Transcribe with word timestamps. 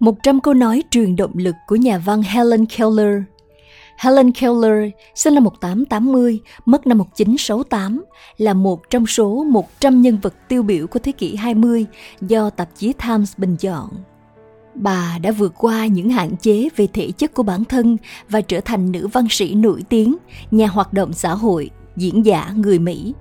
100 0.00 0.40
câu 0.40 0.54
nói 0.54 0.82
truyền 0.90 1.16
động 1.16 1.32
lực 1.34 1.54
của 1.66 1.76
nhà 1.76 1.98
văn 1.98 2.22
Helen 2.22 2.66
Keller. 2.66 3.22
Helen 3.98 4.32
Keller, 4.32 4.90
sinh 5.14 5.34
năm 5.34 5.44
1880, 5.44 6.40
mất 6.66 6.86
năm 6.86 6.98
1968, 6.98 8.04
là 8.36 8.54
một 8.54 8.90
trong 8.90 9.06
số 9.06 9.44
100 9.44 10.02
nhân 10.02 10.18
vật 10.22 10.34
tiêu 10.48 10.62
biểu 10.62 10.86
của 10.86 10.98
thế 10.98 11.12
kỷ 11.12 11.36
20 11.36 11.86
do 12.20 12.50
tạp 12.50 12.68
chí 12.76 12.92
Times 12.92 13.32
bình 13.38 13.56
chọn. 13.56 13.88
Bà 14.74 15.18
đã 15.22 15.30
vượt 15.30 15.52
qua 15.58 15.86
những 15.86 16.10
hạn 16.10 16.36
chế 16.36 16.68
về 16.76 16.86
thể 16.92 17.10
chất 17.10 17.34
của 17.34 17.42
bản 17.42 17.64
thân 17.64 17.96
và 18.28 18.40
trở 18.40 18.60
thành 18.60 18.92
nữ 18.92 19.08
văn 19.12 19.26
sĩ 19.30 19.54
nổi 19.54 19.84
tiếng, 19.88 20.16
nhà 20.50 20.66
hoạt 20.66 20.92
động 20.92 21.12
xã 21.12 21.34
hội, 21.34 21.70
diễn 21.96 22.26
giả 22.26 22.52
người 22.56 22.78
Mỹ. 22.78 23.14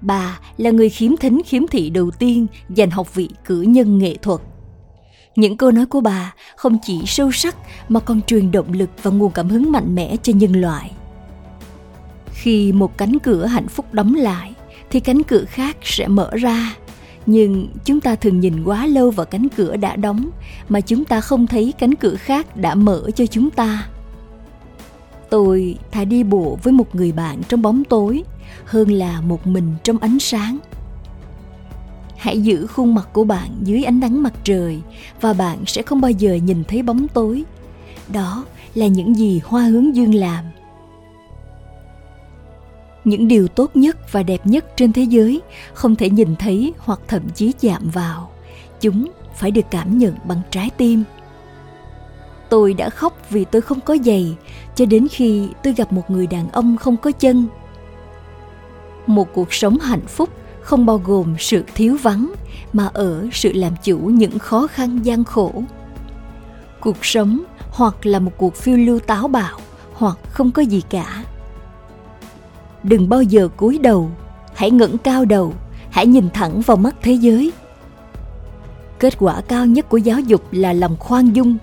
Bà 0.00 0.40
là 0.56 0.70
người 0.70 0.88
khiếm 0.88 1.16
thính 1.16 1.42
khiếm 1.46 1.66
thị 1.66 1.90
đầu 1.90 2.10
tiên 2.10 2.46
giành 2.76 2.90
học 2.90 3.14
vị 3.14 3.28
cử 3.44 3.62
nhân 3.62 3.98
nghệ 3.98 4.16
thuật. 4.22 4.40
Những 5.36 5.56
câu 5.56 5.70
nói 5.70 5.86
của 5.86 6.00
bà 6.00 6.34
không 6.56 6.78
chỉ 6.82 7.00
sâu 7.06 7.32
sắc 7.32 7.56
mà 7.88 8.00
còn 8.00 8.22
truyền 8.22 8.50
động 8.50 8.72
lực 8.72 8.90
và 9.02 9.10
nguồn 9.10 9.32
cảm 9.32 9.48
hứng 9.48 9.72
mạnh 9.72 9.94
mẽ 9.94 10.16
cho 10.22 10.32
nhân 10.32 10.60
loại. 10.60 10.92
Khi 12.32 12.72
một 12.72 12.98
cánh 12.98 13.18
cửa 13.18 13.46
hạnh 13.46 13.68
phúc 13.68 13.86
đóng 13.92 14.14
lại, 14.14 14.54
thì 14.90 15.00
cánh 15.00 15.22
cửa 15.22 15.44
khác 15.44 15.76
sẽ 15.82 16.08
mở 16.08 16.30
ra. 16.32 16.74
Nhưng 17.26 17.68
chúng 17.84 18.00
ta 18.00 18.14
thường 18.14 18.40
nhìn 18.40 18.64
quá 18.64 18.86
lâu 18.86 19.10
vào 19.10 19.26
cánh 19.26 19.48
cửa 19.48 19.76
đã 19.76 19.96
đóng, 19.96 20.30
mà 20.68 20.80
chúng 20.80 21.04
ta 21.04 21.20
không 21.20 21.46
thấy 21.46 21.72
cánh 21.78 21.94
cửa 21.94 22.14
khác 22.14 22.56
đã 22.56 22.74
mở 22.74 23.10
cho 23.14 23.26
chúng 23.26 23.50
ta. 23.50 23.88
Tôi 25.30 25.76
thà 25.90 26.04
đi 26.04 26.24
bộ 26.24 26.58
với 26.62 26.72
một 26.72 26.94
người 26.94 27.12
bạn 27.12 27.42
trong 27.48 27.62
bóng 27.62 27.84
tối 27.84 28.24
hơn 28.64 28.90
là 28.90 29.20
một 29.20 29.46
mình 29.46 29.74
trong 29.82 29.98
ánh 29.98 30.18
sáng 30.18 30.58
hãy 32.22 32.40
giữ 32.40 32.66
khuôn 32.66 32.94
mặt 32.94 33.08
của 33.12 33.24
bạn 33.24 33.48
dưới 33.62 33.84
ánh 33.84 34.00
nắng 34.00 34.22
mặt 34.22 34.32
trời 34.44 34.80
và 35.20 35.32
bạn 35.32 35.58
sẽ 35.66 35.82
không 35.82 36.00
bao 36.00 36.10
giờ 36.10 36.34
nhìn 36.34 36.64
thấy 36.64 36.82
bóng 36.82 37.08
tối. 37.08 37.44
Đó 38.12 38.44
là 38.74 38.86
những 38.86 39.14
gì 39.14 39.40
hoa 39.44 39.62
hướng 39.62 39.96
dương 39.96 40.14
làm. 40.14 40.44
Những 43.04 43.28
điều 43.28 43.48
tốt 43.48 43.76
nhất 43.76 44.12
và 44.12 44.22
đẹp 44.22 44.46
nhất 44.46 44.64
trên 44.76 44.92
thế 44.92 45.02
giới 45.02 45.40
không 45.74 45.96
thể 45.96 46.10
nhìn 46.10 46.36
thấy 46.36 46.72
hoặc 46.78 47.00
thậm 47.08 47.22
chí 47.34 47.52
chạm 47.60 47.90
vào. 47.92 48.30
Chúng 48.80 49.10
phải 49.36 49.50
được 49.50 49.66
cảm 49.70 49.98
nhận 49.98 50.14
bằng 50.24 50.40
trái 50.50 50.70
tim. 50.76 51.04
Tôi 52.48 52.74
đã 52.74 52.90
khóc 52.90 53.30
vì 53.30 53.44
tôi 53.44 53.62
không 53.62 53.80
có 53.80 53.96
giày, 54.04 54.36
cho 54.74 54.86
đến 54.86 55.06
khi 55.10 55.48
tôi 55.62 55.72
gặp 55.72 55.92
một 55.92 56.10
người 56.10 56.26
đàn 56.26 56.50
ông 56.50 56.76
không 56.76 56.96
có 56.96 57.10
chân. 57.10 57.46
Một 59.06 59.28
cuộc 59.34 59.54
sống 59.54 59.78
hạnh 59.78 60.06
phúc 60.06 60.28
không 60.62 60.86
bao 60.86 60.98
gồm 61.04 61.34
sự 61.38 61.64
thiếu 61.74 61.96
vắng 62.02 62.32
mà 62.72 62.88
ở 62.94 63.26
sự 63.32 63.52
làm 63.52 63.72
chủ 63.82 63.98
những 63.98 64.38
khó 64.38 64.66
khăn 64.66 64.98
gian 65.02 65.24
khổ. 65.24 65.62
Cuộc 66.80 67.04
sống 67.04 67.40
hoặc 67.70 68.06
là 68.06 68.18
một 68.18 68.32
cuộc 68.36 68.56
phiêu 68.56 68.76
lưu 68.76 68.98
táo 68.98 69.28
bạo 69.28 69.58
hoặc 69.94 70.18
không 70.30 70.50
có 70.50 70.62
gì 70.62 70.82
cả. 70.90 71.24
Đừng 72.82 73.08
bao 73.08 73.22
giờ 73.22 73.48
cúi 73.56 73.78
đầu, 73.78 74.10
hãy 74.54 74.70
ngẩng 74.70 74.98
cao 74.98 75.24
đầu, 75.24 75.54
hãy 75.90 76.06
nhìn 76.06 76.28
thẳng 76.34 76.60
vào 76.60 76.76
mắt 76.76 76.94
thế 77.02 77.12
giới. 77.12 77.52
Kết 78.98 79.14
quả 79.18 79.40
cao 79.40 79.66
nhất 79.66 79.88
của 79.88 79.96
giáo 79.96 80.20
dục 80.20 80.42
là 80.50 80.72
lòng 80.72 80.96
khoan 80.98 81.36
dung. 81.36 81.56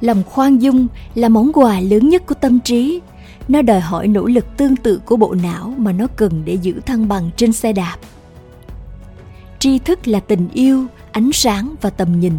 Lòng 0.00 0.22
khoan 0.26 0.62
dung 0.62 0.86
là 1.14 1.28
món 1.28 1.52
quà 1.52 1.80
lớn 1.80 2.08
nhất 2.08 2.26
của 2.26 2.34
tâm 2.34 2.60
trí 2.60 3.00
nó 3.48 3.62
đòi 3.62 3.80
hỏi 3.80 4.08
nỗ 4.08 4.26
lực 4.26 4.56
tương 4.56 4.76
tự 4.76 5.00
của 5.04 5.16
bộ 5.16 5.34
não 5.42 5.74
mà 5.78 5.92
nó 5.92 6.06
cần 6.16 6.42
để 6.44 6.54
giữ 6.54 6.80
thăng 6.86 7.08
bằng 7.08 7.30
trên 7.36 7.52
xe 7.52 7.72
đạp. 7.72 7.96
Tri 9.58 9.78
thức 9.78 10.08
là 10.08 10.20
tình 10.20 10.48
yêu, 10.52 10.86
ánh 11.12 11.32
sáng 11.32 11.74
và 11.80 11.90
tầm 11.90 12.20
nhìn. 12.20 12.32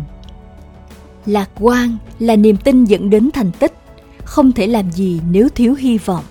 Lạc 1.25 1.49
quan 1.59 1.97
là 2.19 2.35
niềm 2.35 2.57
tin 2.57 2.85
dẫn 2.85 3.09
đến 3.09 3.29
thành 3.33 3.51
tích, 3.51 3.73
không 4.23 4.51
thể 4.51 4.67
làm 4.67 4.91
gì 4.91 5.21
nếu 5.31 5.49
thiếu 5.49 5.73
hy 5.73 5.97
vọng. 5.97 6.23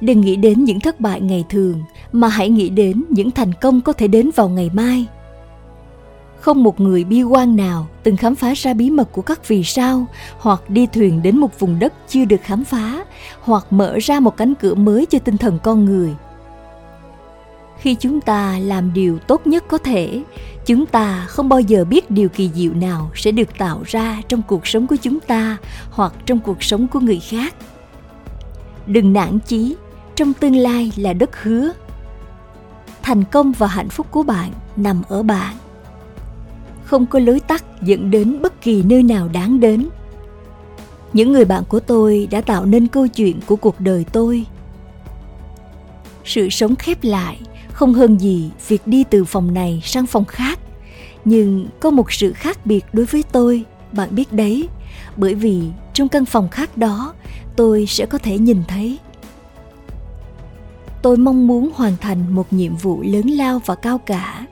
Đừng 0.00 0.20
nghĩ 0.20 0.36
đến 0.36 0.64
những 0.64 0.80
thất 0.80 1.00
bại 1.00 1.20
ngày 1.20 1.44
thường, 1.48 1.82
mà 2.12 2.28
hãy 2.28 2.48
nghĩ 2.48 2.68
đến 2.68 3.04
những 3.10 3.30
thành 3.30 3.52
công 3.60 3.80
có 3.80 3.92
thể 3.92 4.08
đến 4.08 4.30
vào 4.36 4.48
ngày 4.48 4.70
mai 4.72 5.06
không 6.44 6.62
một 6.62 6.80
người 6.80 7.04
bi 7.04 7.22
quan 7.22 7.56
nào 7.56 7.86
từng 8.02 8.16
khám 8.16 8.34
phá 8.34 8.52
ra 8.56 8.74
bí 8.74 8.90
mật 8.90 9.12
của 9.12 9.22
các 9.22 9.48
vì 9.48 9.64
sao, 9.64 10.06
hoặc 10.38 10.70
đi 10.70 10.86
thuyền 10.86 11.22
đến 11.22 11.38
một 11.38 11.60
vùng 11.60 11.78
đất 11.78 11.92
chưa 12.08 12.24
được 12.24 12.40
khám 12.42 12.64
phá, 12.64 13.04
hoặc 13.40 13.66
mở 13.70 13.98
ra 14.02 14.20
một 14.20 14.36
cánh 14.36 14.54
cửa 14.54 14.74
mới 14.74 15.06
cho 15.06 15.18
tinh 15.18 15.36
thần 15.36 15.58
con 15.62 15.84
người. 15.84 16.14
Khi 17.78 17.94
chúng 17.94 18.20
ta 18.20 18.58
làm 18.58 18.92
điều 18.94 19.18
tốt 19.18 19.46
nhất 19.46 19.64
có 19.68 19.78
thể, 19.78 20.22
chúng 20.66 20.86
ta 20.86 21.26
không 21.28 21.48
bao 21.48 21.60
giờ 21.60 21.84
biết 21.84 22.10
điều 22.10 22.28
kỳ 22.28 22.50
diệu 22.54 22.74
nào 22.74 23.10
sẽ 23.14 23.32
được 23.32 23.58
tạo 23.58 23.82
ra 23.86 24.22
trong 24.28 24.42
cuộc 24.42 24.66
sống 24.66 24.86
của 24.86 24.96
chúng 24.96 25.20
ta 25.20 25.56
hoặc 25.90 26.12
trong 26.26 26.38
cuộc 26.38 26.62
sống 26.62 26.88
của 26.88 27.00
người 27.00 27.20
khác. 27.20 27.54
Đừng 28.86 29.12
nản 29.12 29.38
chí, 29.46 29.76
trong 30.16 30.32
tương 30.32 30.56
lai 30.56 30.92
là 30.96 31.12
đất 31.12 31.42
hứa. 31.42 31.72
Thành 33.02 33.24
công 33.24 33.52
và 33.52 33.66
hạnh 33.66 33.88
phúc 33.88 34.06
của 34.10 34.22
bạn 34.22 34.50
nằm 34.76 35.02
ở 35.08 35.22
bạn 35.22 35.54
không 36.84 37.06
có 37.06 37.18
lối 37.18 37.40
tắt 37.40 37.64
dẫn 37.82 38.10
đến 38.10 38.42
bất 38.42 38.60
kỳ 38.62 38.82
nơi 38.82 39.02
nào 39.02 39.28
đáng 39.28 39.60
đến. 39.60 39.88
Những 41.12 41.32
người 41.32 41.44
bạn 41.44 41.64
của 41.68 41.80
tôi 41.80 42.28
đã 42.30 42.40
tạo 42.40 42.64
nên 42.64 42.86
câu 42.86 43.08
chuyện 43.08 43.40
của 43.46 43.56
cuộc 43.56 43.80
đời 43.80 44.04
tôi. 44.12 44.46
Sự 46.24 46.48
sống 46.48 46.76
khép 46.76 46.98
lại 47.02 47.40
không 47.72 47.94
hơn 47.94 48.20
gì 48.20 48.50
việc 48.68 48.86
đi 48.86 49.04
từ 49.10 49.24
phòng 49.24 49.54
này 49.54 49.82
sang 49.84 50.06
phòng 50.06 50.24
khác. 50.24 50.58
Nhưng 51.24 51.66
có 51.80 51.90
một 51.90 52.12
sự 52.12 52.32
khác 52.32 52.66
biệt 52.66 52.84
đối 52.92 53.06
với 53.06 53.24
tôi, 53.32 53.64
bạn 53.92 54.14
biết 54.14 54.32
đấy. 54.32 54.68
Bởi 55.16 55.34
vì 55.34 55.62
trong 55.92 56.08
căn 56.08 56.24
phòng 56.24 56.48
khác 56.48 56.76
đó, 56.76 57.14
tôi 57.56 57.86
sẽ 57.86 58.06
có 58.06 58.18
thể 58.18 58.38
nhìn 58.38 58.62
thấy. 58.68 58.98
Tôi 61.02 61.16
mong 61.16 61.46
muốn 61.46 61.70
hoàn 61.74 61.96
thành 62.00 62.34
một 62.34 62.52
nhiệm 62.52 62.76
vụ 62.76 63.02
lớn 63.02 63.26
lao 63.26 63.60
và 63.66 63.74
cao 63.74 63.98
cả 63.98 64.46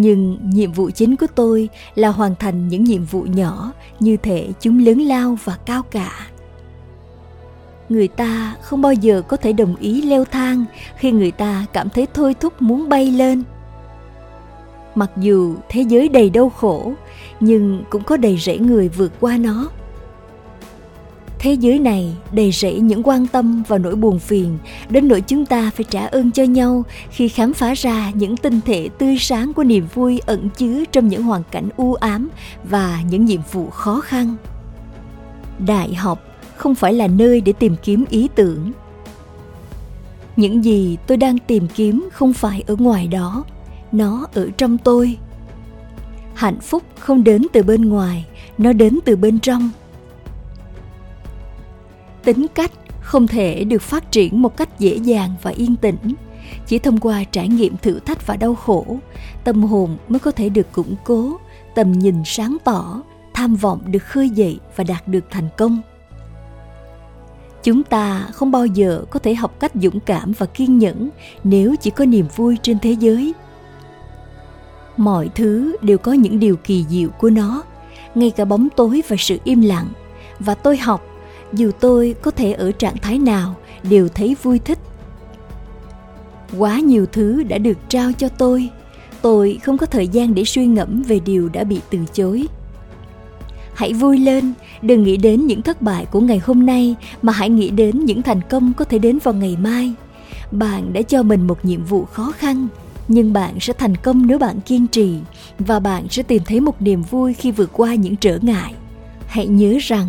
nhưng 0.00 0.38
nhiệm 0.42 0.72
vụ 0.72 0.90
chính 0.90 1.16
của 1.16 1.26
tôi 1.34 1.68
là 1.94 2.08
hoàn 2.08 2.34
thành 2.34 2.68
những 2.68 2.84
nhiệm 2.84 3.04
vụ 3.04 3.22
nhỏ 3.22 3.72
như 4.00 4.16
thể 4.16 4.48
chúng 4.60 4.84
lớn 4.84 4.98
lao 5.00 5.38
và 5.44 5.58
cao 5.66 5.82
cả. 5.82 6.12
Người 7.88 8.08
ta 8.08 8.56
không 8.62 8.82
bao 8.82 8.92
giờ 8.92 9.22
có 9.28 9.36
thể 9.36 9.52
đồng 9.52 9.76
ý 9.76 10.02
leo 10.02 10.24
thang 10.24 10.64
khi 10.96 11.12
người 11.12 11.30
ta 11.30 11.66
cảm 11.72 11.88
thấy 11.88 12.06
thôi 12.14 12.34
thúc 12.40 12.62
muốn 12.62 12.88
bay 12.88 13.10
lên. 13.10 13.42
Mặc 14.94 15.10
dù 15.16 15.54
thế 15.68 15.80
giới 15.80 16.08
đầy 16.08 16.30
đau 16.30 16.48
khổ, 16.48 16.92
nhưng 17.40 17.84
cũng 17.90 18.04
có 18.04 18.16
đầy 18.16 18.36
rẫy 18.36 18.58
người 18.58 18.88
vượt 18.88 19.12
qua 19.20 19.36
nó 19.36 19.70
thế 21.38 21.52
giới 21.52 21.78
này 21.78 22.16
đầy 22.32 22.52
rẫy 22.52 22.80
những 22.80 23.02
quan 23.02 23.26
tâm 23.26 23.62
và 23.68 23.78
nỗi 23.78 23.96
buồn 23.96 24.18
phiền, 24.18 24.58
đến 24.88 25.08
nỗi 25.08 25.20
chúng 25.20 25.46
ta 25.46 25.70
phải 25.76 25.84
trả 25.90 26.06
ơn 26.06 26.30
cho 26.30 26.42
nhau 26.42 26.84
khi 27.10 27.28
khám 27.28 27.54
phá 27.54 27.74
ra 27.74 28.10
những 28.14 28.36
tinh 28.36 28.60
thể 28.66 28.88
tươi 28.98 29.16
sáng 29.18 29.52
của 29.52 29.64
niềm 29.64 29.86
vui 29.94 30.20
ẩn 30.26 30.48
chứa 30.48 30.84
trong 30.92 31.08
những 31.08 31.22
hoàn 31.22 31.42
cảnh 31.50 31.68
u 31.76 31.94
ám 31.94 32.28
và 32.64 33.02
những 33.10 33.24
nhiệm 33.24 33.40
vụ 33.52 33.70
khó 33.70 34.00
khăn. 34.00 34.36
Đại 35.58 35.94
học 35.94 36.22
không 36.56 36.74
phải 36.74 36.92
là 36.92 37.06
nơi 37.06 37.40
để 37.40 37.52
tìm 37.52 37.76
kiếm 37.82 38.04
ý 38.10 38.28
tưởng. 38.34 38.72
Những 40.36 40.64
gì 40.64 40.96
tôi 41.06 41.16
đang 41.16 41.38
tìm 41.38 41.68
kiếm 41.74 42.08
không 42.12 42.32
phải 42.32 42.64
ở 42.66 42.76
ngoài 42.78 43.08
đó, 43.08 43.44
nó 43.92 44.26
ở 44.34 44.48
trong 44.56 44.78
tôi. 44.78 45.16
Hạnh 46.34 46.60
phúc 46.60 46.82
không 46.98 47.24
đến 47.24 47.46
từ 47.52 47.62
bên 47.62 47.88
ngoài, 47.88 48.26
nó 48.58 48.72
đến 48.72 48.98
từ 49.04 49.16
bên 49.16 49.38
trong 49.38 49.70
tính 52.24 52.46
cách 52.54 52.72
không 53.00 53.26
thể 53.26 53.64
được 53.64 53.82
phát 53.82 54.12
triển 54.12 54.42
một 54.42 54.56
cách 54.56 54.78
dễ 54.78 54.96
dàng 54.96 55.30
và 55.42 55.50
yên 55.50 55.76
tĩnh. 55.76 56.14
Chỉ 56.66 56.78
thông 56.78 57.00
qua 57.00 57.24
trải 57.24 57.48
nghiệm 57.48 57.76
thử 57.76 57.98
thách 58.00 58.26
và 58.26 58.36
đau 58.36 58.54
khổ, 58.54 58.98
tâm 59.44 59.62
hồn 59.62 59.96
mới 60.08 60.20
có 60.20 60.30
thể 60.30 60.48
được 60.48 60.72
củng 60.72 60.94
cố, 61.04 61.38
tầm 61.74 61.92
nhìn 61.92 62.14
sáng 62.24 62.56
tỏ, 62.64 63.02
tham 63.34 63.56
vọng 63.56 63.80
được 63.86 64.04
khơi 64.04 64.30
dậy 64.30 64.58
và 64.76 64.84
đạt 64.84 65.08
được 65.08 65.24
thành 65.30 65.48
công. 65.56 65.80
Chúng 67.62 67.82
ta 67.82 68.26
không 68.32 68.50
bao 68.50 68.66
giờ 68.66 69.04
có 69.10 69.18
thể 69.18 69.34
học 69.34 69.60
cách 69.60 69.72
dũng 69.74 70.00
cảm 70.00 70.32
và 70.38 70.46
kiên 70.46 70.78
nhẫn 70.78 71.10
nếu 71.44 71.76
chỉ 71.80 71.90
có 71.90 72.04
niềm 72.04 72.26
vui 72.36 72.58
trên 72.62 72.78
thế 72.78 72.90
giới. 72.90 73.34
Mọi 74.96 75.28
thứ 75.34 75.76
đều 75.82 75.98
có 75.98 76.12
những 76.12 76.38
điều 76.38 76.56
kỳ 76.56 76.84
diệu 76.88 77.08
của 77.08 77.30
nó, 77.30 77.62
ngay 78.14 78.30
cả 78.30 78.44
bóng 78.44 78.68
tối 78.76 79.02
và 79.08 79.16
sự 79.18 79.38
im 79.44 79.60
lặng. 79.60 79.88
Và 80.38 80.54
tôi 80.54 80.76
học 80.76 81.07
dù 81.52 81.70
tôi 81.80 82.14
có 82.22 82.30
thể 82.30 82.52
ở 82.52 82.72
trạng 82.72 82.98
thái 82.98 83.18
nào 83.18 83.54
đều 83.82 84.08
thấy 84.08 84.36
vui 84.42 84.58
thích. 84.58 84.78
Quá 86.58 86.78
nhiều 86.78 87.06
thứ 87.06 87.42
đã 87.42 87.58
được 87.58 87.78
trao 87.88 88.12
cho 88.12 88.28
tôi 88.28 88.70
tôi 89.22 89.58
không 89.62 89.78
có 89.78 89.86
thời 89.86 90.08
gian 90.08 90.34
để 90.34 90.44
suy 90.44 90.66
ngẫm 90.66 91.02
về 91.02 91.20
điều 91.20 91.48
đã 91.48 91.64
bị 91.64 91.80
từ 91.90 91.98
chối. 92.12 92.46
Hãy 93.74 93.92
vui 93.92 94.18
lên, 94.18 94.52
đừng 94.82 95.04
nghĩ 95.04 95.16
đến 95.16 95.46
những 95.46 95.62
thất 95.62 95.82
bại 95.82 96.06
của 96.06 96.20
ngày 96.20 96.38
hôm 96.38 96.66
nay, 96.66 96.96
mà 97.22 97.32
hãy 97.32 97.50
nghĩ 97.50 97.70
đến 97.70 98.04
những 98.04 98.22
thành 98.22 98.40
công 98.50 98.72
có 98.72 98.84
thể 98.84 98.98
đến 98.98 99.18
vào 99.22 99.34
ngày 99.34 99.56
mai. 99.60 99.92
Bạn 100.50 100.92
đã 100.92 101.02
cho 101.02 101.22
mình 101.22 101.46
một 101.46 101.64
nhiệm 101.64 101.84
vụ 101.84 102.04
khó 102.04 102.32
khăn, 102.38 102.68
nhưng 103.08 103.32
bạn 103.32 103.60
sẽ 103.60 103.72
thành 103.72 103.96
công 103.96 104.26
nếu 104.26 104.38
bạn 104.38 104.60
kiên 104.60 104.86
trì, 104.86 105.14
và 105.58 105.80
bạn 105.80 106.06
sẽ 106.10 106.22
tìm 106.22 106.42
thấy 106.46 106.60
một 106.60 106.82
niềm 106.82 107.02
vui 107.02 107.34
khi 107.34 107.50
vượt 107.50 107.70
qua 107.72 107.94
những 107.94 108.16
trở 108.16 108.38
ngại. 108.42 108.74
Hãy 109.26 109.46
nhớ 109.46 109.78
rằng 109.80 110.06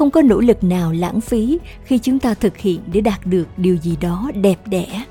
không 0.00 0.10
có 0.10 0.22
nỗ 0.22 0.40
lực 0.40 0.64
nào 0.64 0.92
lãng 0.92 1.20
phí 1.20 1.58
khi 1.84 1.98
chúng 1.98 2.18
ta 2.18 2.34
thực 2.34 2.56
hiện 2.56 2.80
để 2.92 3.00
đạt 3.00 3.26
được 3.26 3.48
điều 3.56 3.76
gì 3.76 3.96
đó 4.00 4.30
đẹp 4.34 4.60
đẽ. 4.66 5.04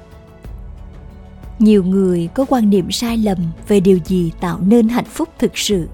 Nhiều 1.59 1.83
người 1.83 2.29
có 2.33 2.45
quan 2.49 2.69
niệm 2.69 2.91
sai 2.91 3.17
lầm 3.17 3.37
về 3.67 3.79
điều 3.79 3.99
gì 4.05 4.31
tạo 4.39 4.59
nên 4.59 4.89
hạnh 4.89 5.05
phúc 5.05 5.29
thực 5.39 5.57
sự. 5.57 5.87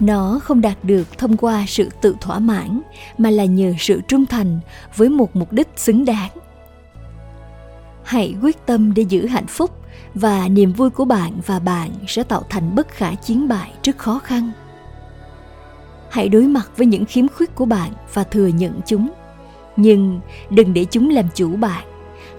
Nó 0.00 0.40
không 0.42 0.60
đạt 0.60 0.84
được 0.84 1.18
thông 1.18 1.36
qua 1.36 1.64
sự 1.68 1.90
tự 2.00 2.16
thỏa 2.20 2.38
mãn, 2.38 2.80
mà 3.18 3.30
là 3.30 3.44
nhờ 3.44 3.74
sự 3.78 4.00
trung 4.08 4.26
thành 4.26 4.60
với 4.96 5.08
một 5.08 5.36
mục 5.36 5.52
đích 5.52 5.68
xứng 5.76 6.04
đáng. 6.04 6.30
Hãy 8.02 8.34
quyết 8.42 8.66
tâm 8.66 8.94
để 8.94 9.02
giữ 9.02 9.26
hạnh 9.26 9.46
phúc 9.46 9.70
và 10.14 10.48
niềm 10.48 10.72
vui 10.72 10.90
của 10.90 11.04
bạn 11.04 11.32
và 11.46 11.58
bạn 11.58 11.90
sẽ 12.08 12.22
tạo 12.22 12.42
thành 12.48 12.74
bất 12.74 12.88
khả 12.88 13.14
chiến 13.14 13.48
bại 13.48 13.72
trước 13.82 13.98
khó 13.98 14.18
khăn 14.18 14.50
hãy 16.10 16.28
đối 16.28 16.42
mặt 16.42 16.70
với 16.76 16.86
những 16.86 17.04
khiếm 17.04 17.28
khuyết 17.28 17.54
của 17.54 17.64
bạn 17.64 17.92
và 18.14 18.24
thừa 18.24 18.46
nhận 18.46 18.80
chúng. 18.86 19.08
Nhưng 19.76 20.20
đừng 20.50 20.74
để 20.74 20.84
chúng 20.90 21.10
làm 21.10 21.24
chủ 21.34 21.56
bạn. 21.56 21.84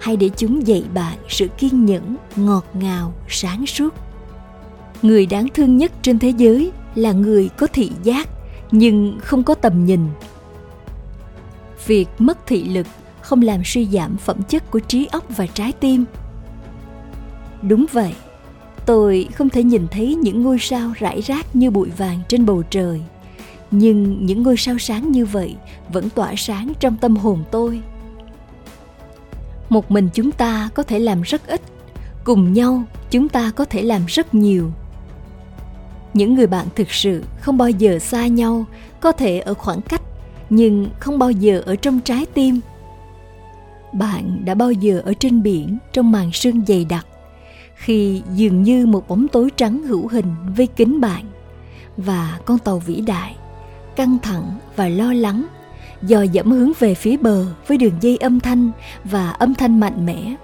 Hãy 0.00 0.16
để 0.16 0.30
chúng 0.36 0.66
dạy 0.66 0.84
bạn 0.94 1.18
sự 1.28 1.48
kiên 1.48 1.84
nhẫn, 1.84 2.16
ngọt 2.36 2.66
ngào, 2.74 3.14
sáng 3.28 3.66
suốt. 3.66 3.94
Người 5.02 5.26
đáng 5.26 5.46
thương 5.54 5.76
nhất 5.76 5.92
trên 6.02 6.18
thế 6.18 6.28
giới 6.28 6.72
là 6.94 7.12
người 7.12 7.48
có 7.48 7.66
thị 7.66 7.90
giác, 8.02 8.28
nhưng 8.70 9.18
không 9.22 9.42
có 9.42 9.54
tầm 9.54 9.84
nhìn. 9.84 10.00
Việc 11.86 12.08
mất 12.18 12.46
thị 12.46 12.64
lực 12.64 12.86
không 13.20 13.42
làm 13.42 13.60
suy 13.64 13.86
giảm 13.86 14.16
phẩm 14.16 14.42
chất 14.48 14.70
của 14.70 14.80
trí 14.80 15.06
óc 15.06 15.24
và 15.36 15.46
trái 15.46 15.72
tim. 15.72 16.04
Đúng 17.62 17.86
vậy, 17.92 18.14
tôi 18.86 19.28
không 19.34 19.48
thể 19.48 19.62
nhìn 19.62 19.86
thấy 19.90 20.14
những 20.14 20.42
ngôi 20.42 20.58
sao 20.58 20.92
rải 20.98 21.20
rác 21.20 21.56
như 21.56 21.70
bụi 21.70 21.90
vàng 21.96 22.18
trên 22.28 22.46
bầu 22.46 22.62
trời 22.70 23.00
nhưng 23.70 24.26
những 24.26 24.42
ngôi 24.42 24.56
sao 24.56 24.78
sáng 24.78 25.12
như 25.12 25.26
vậy 25.26 25.56
vẫn 25.92 26.10
tỏa 26.10 26.34
sáng 26.36 26.72
trong 26.80 26.96
tâm 26.96 27.16
hồn 27.16 27.44
tôi. 27.50 27.82
Một 29.68 29.90
mình 29.90 30.08
chúng 30.14 30.32
ta 30.32 30.68
có 30.74 30.82
thể 30.82 30.98
làm 30.98 31.22
rất 31.22 31.46
ít, 31.46 31.60
cùng 32.24 32.52
nhau 32.52 32.82
chúng 33.10 33.28
ta 33.28 33.50
có 33.56 33.64
thể 33.64 33.82
làm 33.82 34.06
rất 34.06 34.34
nhiều. 34.34 34.70
Những 36.14 36.34
người 36.34 36.46
bạn 36.46 36.66
thực 36.74 36.90
sự 36.90 37.24
không 37.40 37.58
bao 37.58 37.70
giờ 37.70 37.98
xa 37.98 38.26
nhau, 38.26 38.64
có 39.00 39.12
thể 39.12 39.38
ở 39.38 39.54
khoảng 39.54 39.80
cách, 39.80 40.02
nhưng 40.50 40.88
không 41.00 41.18
bao 41.18 41.30
giờ 41.30 41.62
ở 41.66 41.76
trong 41.76 42.00
trái 42.00 42.26
tim. 42.26 42.60
Bạn 43.92 44.44
đã 44.44 44.54
bao 44.54 44.72
giờ 44.72 45.02
ở 45.04 45.12
trên 45.20 45.42
biển 45.42 45.78
trong 45.92 46.12
màn 46.12 46.32
sương 46.32 46.64
dày 46.66 46.84
đặc, 46.84 47.06
khi 47.74 48.22
dường 48.34 48.62
như 48.62 48.86
một 48.86 49.08
bóng 49.08 49.28
tối 49.28 49.50
trắng 49.56 49.82
hữu 49.82 50.08
hình 50.08 50.34
vây 50.56 50.66
kín 50.66 51.00
bạn 51.00 51.24
và 51.96 52.38
con 52.44 52.58
tàu 52.58 52.78
vĩ 52.78 53.00
đại? 53.00 53.36
Căng 53.96 54.18
thẳng 54.22 54.58
và 54.76 54.88
lo 54.88 55.12
lắng 55.12 55.46
dò 56.02 56.22
dẫm 56.22 56.50
hướng 56.50 56.72
về 56.78 56.94
phía 56.94 57.16
bờ 57.16 57.46
với 57.66 57.78
đường 57.78 57.94
dây 58.00 58.16
âm 58.16 58.40
thanh 58.40 58.70
và 59.04 59.30
âm 59.30 59.54
thanh 59.54 59.80
mạnh 59.80 60.06
mẽ. 60.06 60.34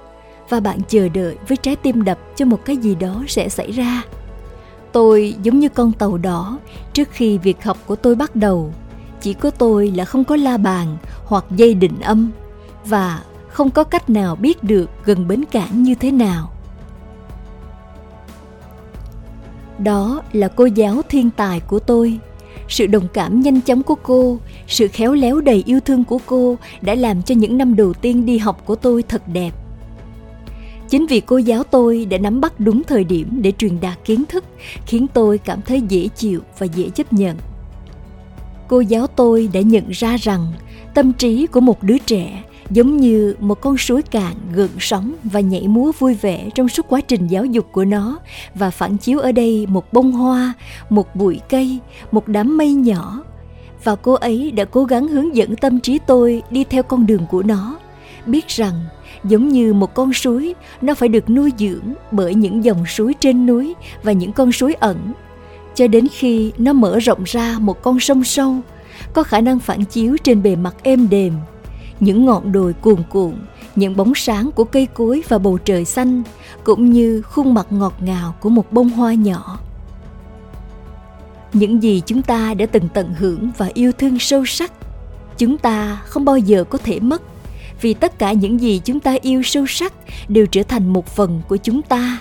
Và 0.48 0.60
bạn 0.60 0.78
chờ 0.88 1.08
đợi 1.08 1.36
với 1.48 1.56
trái 1.56 1.76
tim 1.76 2.04
đập 2.04 2.18
cho 2.36 2.44
một 2.44 2.60
cái 2.64 2.76
gì 2.76 2.94
đó 2.94 3.24
sẽ 3.28 3.48
xảy 3.48 3.72
ra. 3.72 4.02
Tôi 4.92 5.34
giống 5.42 5.58
như 5.58 5.68
con 5.68 5.92
tàu 5.92 6.18
đỏ, 6.18 6.58
trước 6.92 7.08
khi 7.12 7.38
việc 7.38 7.64
học 7.64 7.78
của 7.86 7.96
tôi 7.96 8.14
bắt 8.14 8.36
đầu, 8.36 8.72
chỉ 9.20 9.34
có 9.34 9.50
tôi 9.50 9.90
là 9.90 10.04
không 10.04 10.24
có 10.24 10.36
la 10.36 10.56
bàn 10.56 10.96
hoặc 11.24 11.44
dây 11.50 11.74
định 11.74 12.00
âm 12.00 12.30
và 12.84 13.22
không 13.48 13.70
có 13.70 13.84
cách 13.84 14.10
nào 14.10 14.36
biết 14.36 14.64
được 14.64 14.90
gần 15.04 15.28
bến 15.28 15.44
cảng 15.50 15.82
như 15.82 15.94
thế 15.94 16.10
nào. 16.10 16.52
Đó 19.78 20.22
là 20.32 20.48
cô 20.48 20.66
giáo 20.66 21.02
thiên 21.08 21.30
tài 21.30 21.60
của 21.60 21.78
tôi 21.78 22.18
sự 22.68 22.86
đồng 22.86 23.08
cảm 23.12 23.40
nhanh 23.40 23.60
chóng 23.60 23.82
của 23.82 23.94
cô, 23.94 24.38
sự 24.68 24.88
khéo 24.88 25.14
léo 25.14 25.40
đầy 25.40 25.62
yêu 25.66 25.80
thương 25.80 26.04
của 26.04 26.18
cô 26.26 26.56
đã 26.80 26.94
làm 26.94 27.22
cho 27.22 27.34
những 27.34 27.58
năm 27.58 27.76
đầu 27.76 27.92
tiên 27.92 28.26
đi 28.26 28.38
học 28.38 28.62
của 28.64 28.74
tôi 28.74 29.02
thật 29.02 29.28
đẹp. 29.28 29.50
Chính 30.88 31.06
vì 31.06 31.20
cô 31.20 31.38
giáo 31.38 31.64
tôi 31.64 32.04
đã 32.04 32.18
nắm 32.18 32.40
bắt 32.40 32.60
đúng 32.60 32.82
thời 32.82 33.04
điểm 33.04 33.28
để 33.42 33.52
truyền 33.58 33.80
đạt 33.80 33.98
kiến 34.04 34.24
thức, 34.28 34.44
khiến 34.86 35.06
tôi 35.14 35.38
cảm 35.38 35.62
thấy 35.62 35.80
dễ 35.88 36.08
chịu 36.08 36.40
và 36.58 36.66
dễ 36.66 36.90
chấp 36.90 37.12
nhận. 37.12 37.36
Cô 38.68 38.80
giáo 38.80 39.06
tôi 39.06 39.48
đã 39.52 39.60
nhận 39.60 39.90
ra 39.90 40.16
rằng 40.16 40.52
tâm 40.94 41.12
trí 41.12 41.46
của 41.46 41.60
một 41.60 41.82
đứa 41.82 41.98
trẻ 41.98 42.42
giống 42.70 42.96
như 42.96 43.34
một 43.40 43.60
con 43.60 43.78
suối 43.78 44.02
cạn 44.02 44.34
gợn 44.52 44.70
sóng 44.78 45.12
và 45.24 45.40
nhảy 45.40 45.68
múa 45.68 45.92
vui 45.98 46.14
vẻ 46.14 46.48
trong 46.54 46.68
suốt 46.68 46.86
quá 46.88 47.00
trình 47.00 47.26
giáo 47.26 47.44
dục 47.44 47.72
của 47.72 47.84
nó 47.84 48.18
và 48.54 48.70
phản 48.70 48.96
chiếu 48.96 49.18
ở 49.18 49.32
đây 49.32 49.66
một 49.68 49.92
bông 49.92 50.12
hoa, 50.12 50.52
một 50.90 51.16
bụi 51.16 51.40
cây, 51.48 51.78
một 52.12 52.28
đám 52.28 52.56
mây 52.56 52.72
nhỏ. 52.72 53.22
Và 53.84 53.96
cô 53.96 54.12
ấy 54.12 54.50
đã 54.50 54.64
cố 54.64 54.84
gắng 54.84 55.08
hướng 55.08 55.36
dẫn 55.36 55.56
tâm 55.56 55.80
trí 55.80 55.98
tôi 56.06 56.42
đi 56.50 56.64
theo 56.64 56.82
con 56.82 57.06
đường 57.06 57.26
của 57.30 57.42
nó, 57.42 57.78
biết 58.26 58.48
rằng 58.48 58.74
giống 59.24 59.48
như 59.48 59.74
một 59.74 59.94
con 59.94 60.12
suối, 60.12 60.54
nó 60.80 60.94
phải 60.94 61.08
được 61.08 61.30
nuôi 61.30 61.52
dưỡng 61.58 61.94
bởi 62.10 62.34
những 62.34 62.64
dòng 62.64 62.86
suối 62.86 63.14
trên 63.14 63.46
núi 63.46 63.74
và 64.02 64.12
những 64.12 64.32
con 64.32 64.52
suối 64.52 64.74
ẩn. 64.74 65.12
Cho 65.74 65.86
đến 65.86 66.06
khi 66.12 66.52
nó 66.58 66.72
mở 66.72 66.98
rộng 66.98 67.22
ra 67.24 67.56
một 67.58 67.82
con 67.82 68.00
sông 68.00 68.24
sâu, 68.24 68.54
có 69.12 69.22
khả 69.22 69.40
năng 69.40 69.58
phản 69.58 69.84
chiếu 69.84 70.16
trên 70.24 70.42
bề 70.42 70.56
mặt 70.56 70.74
êm 70.82 71.08
đềm 71.08 71.32
những 72.00 72.24
ngọn 72.24 72.52
đồi 72.52 72.72
cuồn 72.72 73.02
cuộn, 73.10 73.34
những 73.76 73.96
bóng 73.96 74.14
sáng 74.14 74.50
của 74.52 74.64
cây 74.64 74.86
cối 74.94 75.22
và 75.28 75.38
bầu 75.38 75.58
trời 75.58 75.84
xanh, 75.84 76.22
cũng 76.64 76.90
như 76.90 77.22
khuôn 77.22 77.54
mặt 77.54 77.66
ngọt 77.70 77.94
ngào 78.00 78.34
của 78.40 78.50
một 78.50 78.72
bông 78.72 78.90
hoa 78.90 79.14
nhỏ. 79.14 79.58
Những 81.52 81.82
gì 81.82 82.02
chúng 82.06 82.22
ta 82.22 82.54
đã 82.54 82.66
từng 82.66 82.88
tận 82.94 83.14
hưởng 83.18 83.50
và 83.58 83.70
yêu 83.74 83.92
thương 83.92 84.18
sâu 84.18 84.44
sắc, 84.46 84.72
chúng 85.38 85.58
ta 85.58 86.02
không 86.04 86.24
bao 86.24 86.38
giờ 86.38 86.64
có 86.64 86.78
thể 86.78 87.00
mất, 87.00 87.22
vì 87.80 87.94
tất 87.94 88.18
cả 88.18 88.32
những 88.32 88.60
gì 88.60 88.80
chúng 88.84 89.00
ta 89.00 89.16
yêu 89.22 89.42
sâu 89.42 89.66
sắc 89.66 89.92
đều 90.28 90.46
trở 90.46 90.62
thành 90.62 90.92
một 90.92 91.06
phần 91.06 91.40
của 91.48 91.56
chúng 91.56 91.82
ta. 91.82 92.18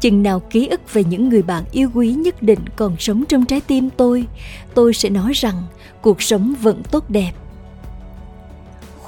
Chừng 0.00 0.22
nào 0.22 0.40
ký 0.40 0.66
ức 0.66 0.92
về 0.92 1.04
những 1.04 1.28
người 1.28 1.42
bạn 1.42 1.64
yêu 1.72 1.90
quý 1.94 2.12
nhất 2.12 2.42
định 2.42 2.60
còn 2.76 2.96
sống 2.98 3.24
trong 3.28 3.44
trái 3.44 3.60
tim 3.60 3.90
tôi 3.96 4.26
tôi 4.74 4.94
sẽ 4.94 5.08
nói 5.08 5.32
rằng 5.32 5.54
cuộc 6.02 6.22
sống 6.22 6.54
vẫn 6.62 6.82
tốt 6.90 7.10
đẹp 7.10 7.32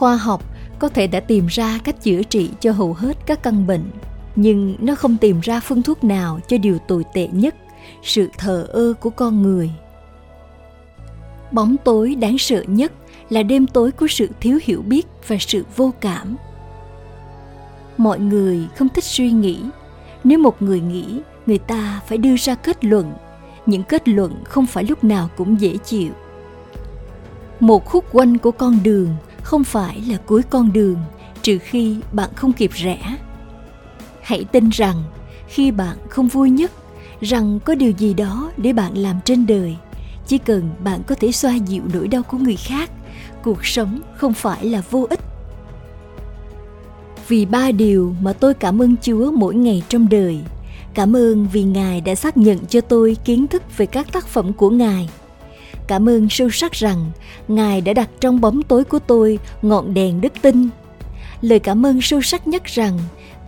khoa 0.00 0.16
học 0.16 0.44
có 0.78 0.88
thể 0.88 1.06
đã 1.06 1.20
tìm 1.20 1.46
ra 1.46 1.78
cách 1.84 2.02
chữa 2.02 2.22
trị 2.22 2.50
cho 2.60 2.72
hầu 2.72 2.94
hết 2.94 3.16
các 3.26 3.42
căn 3.42 3.66
bệnh, 3.66 3.84
nhưng 4.36 4.76
nó 4.80 4.94
không 4.94 5.16
tìm 5.16 5.40
ra 5.40 5.60
phương 5.60 5.82
thuốc 5.82 6.04
nào 6.04 6.40
cho 6.48 6.58
điều 6.58 6.78
tồi 6.78 7.04
tệ 7.14 7.28
nhất, 7.32 7.54
sự 8.02 8.28
thờ 8.38 8.66
ơ 8.72 8.92
của 9.00 9.10
con 9.10 9.42
người. 9.42 9.70
Bóng 11.52 11.76
tối 11.84 12.14
đáng 12.14 12.38
sợ 12.38 12.64
nhất 12.66 12.92
là 13.30 13.42
đêm 13.42 13.66
tối 13.66 13.92
của 13.92 14.06
sự 14.08 14.28
thiếu 14.40 14.58
hiểu 14.62 14.82
biết 14.82 15.06
và 15.26 15.36
sự 15.40 15.64
vô 15.76 15.92
cảm. 16.00 16.36
Mọi 17.96 18.18
người 18.18 18.68
không 18.76 18.88
thích 18.88 19.04
suy 19.04 19.30
nghĩ. 19.30 19.60
Nếu 20.24 20.38
một 20.38 20.62
người 20.62 20.80
nghĩ, 20.80 21.20
người 21.46 21.58
ta 21.58 22.00
phải 22.08 22.18
đưa 22.18 22.36
ra 22.36 22.54
kết 22.54 22.84
luận. 22.84 23.12
Những 23.66 23.82
kết 23.82 24.08
luận 24.08 24.44
không 24.44 24.66
phải 24.66 24.84
lúc 24.84 25.04
nào 25.04 25.28
cũng 25.36 25.60
dễ 25.60 25.76
chịu. 25.84 26.12
Một 27.60 27.86
khúc 27.86 28.04
quanh 28.12 28.38
của 28.38 28.50
con 28.50 28.78
đường 28.82 29.08
không 29.42 29.64
phải 29.64 30.02
là 30.08 30.16
cuối 30.26 30.42
con 30.50 30.72
đường, 30.72 30.96
trừ 31.42 31.58
khi 31.58 31.96
bạn 32.12 32.30
không 32.34 32.52
kịp 32.52 32.70
rẽ. 32.74 32.98
Hãy 34.22 34.44
tin 34.44 34.68
rằng, 34.68 35.02
khi 35.48 35.70
bạn 35.70 35.96
không 36.08 36.28
vui 36.28 36.50
nhất, 36.50 36.72
rằng 37.20 37.60
có 37.64 37.74
điều 37.74 37.90
gì 37.90 38.14
đó 38.14 38.52
để 38.56 38.72
bạn 38.72 38.98
làm 38.98 39.20
trên 39.24 39.46
đời, 39.46 39.76
chỉ 40.26 40.38
cần 40.38 40.70
bạn 40.84 41.02
có 41.06 41.14
thể 41.14 41.32
xoa 41.32 41.54
dịu 41.54 41.82
nỗi 41.94 42.08
đau 42.08 42.22
của 42.22 42.38
người 42.38 42.56
khác, 42.56 42.90
cuộc 43.42 43.66
sống 43.66 44.00
không 44.16 44.34
phải 44.34 44.64
là 44.64 44.82
vô 44.90 45.06
ích. 45.10 45.20
Vì 47.28 47.44
ba 47.44 47.72
điều 47.72 48.14
mà 48.20 48.32
tôi 48.32 48.54
cảm 48.54 48.82
ơn 48.82 48.96
chúa 49.02 49.30
mỗi 49.30 49.54
ngày 49.54 49.82
trong 49.88 50.08
đời, 50.08 50.40
cảm 50.94 51.16
ơn 51.16 51.46
vì 51.52 51.62
ngài 51.62 52.00
đã 52.00 52.14
xác 52.14 52.36
nhận 52.36 52.58
cho 52.66 52.80
tôi 52.80 53.16
kiến 53.24 53.46
thức 53.46 53.62
về 53.76 53.86
các 53.86 54.12
tác 54.12 54.26
phẩm 54.26 54.52
của 54.52 54.70
ngài 54.70 55.08
cảm 55.90 56.08
ơn 56.08 56.28
sâu 56.30 56.50
sắc 56.50 56.72
rằng 56.72 57.10
ngài 57.48 57.80
đã 57.80 57.92
đặt 57.92 58.10
trong 58.20 58.40
bóng 58.40 58.62
tối 58.62 58.84
của 58.84 58.98
tôi 58.98 59.38
ngọn 59.62 59.94
đèn 59.94 60.20
đức 60.20 60.32
tin. 60.42 60.68
Lời 61.40 61.58
cảm 61.58 61.86
ơn 61.86 62.00
sâu 62.02 62.22
sắc 62.22 62.48
nhất 62.48 62.64
rằng 62.64 62.98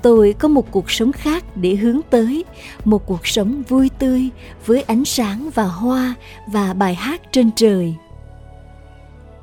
tôi 0.03 0.35
có 0.39 0.49
một 0.49 0.71
cuộc 0.71 0.91
sống 0.91 1.13
khác 1.13 1.45
để 1.57 1.75
hướng 1.75 2.01
tới, 2.11 2.45
một 2.85 3.07
cuộc 3.07 3.27
sống 3.27 3.63
vui 3.69 3.91
tươi 3.99 4.29
với 4.67 4.83
ánh 4.83 5.05
sáng 5.05 5.51
và 5.55 5.65
hoa 5.65 6.15
và 6.47 6.75
bài 6.75 6.95
hát 6.95 7.21
trên 7.33 7.51
trời. 7.57 7.95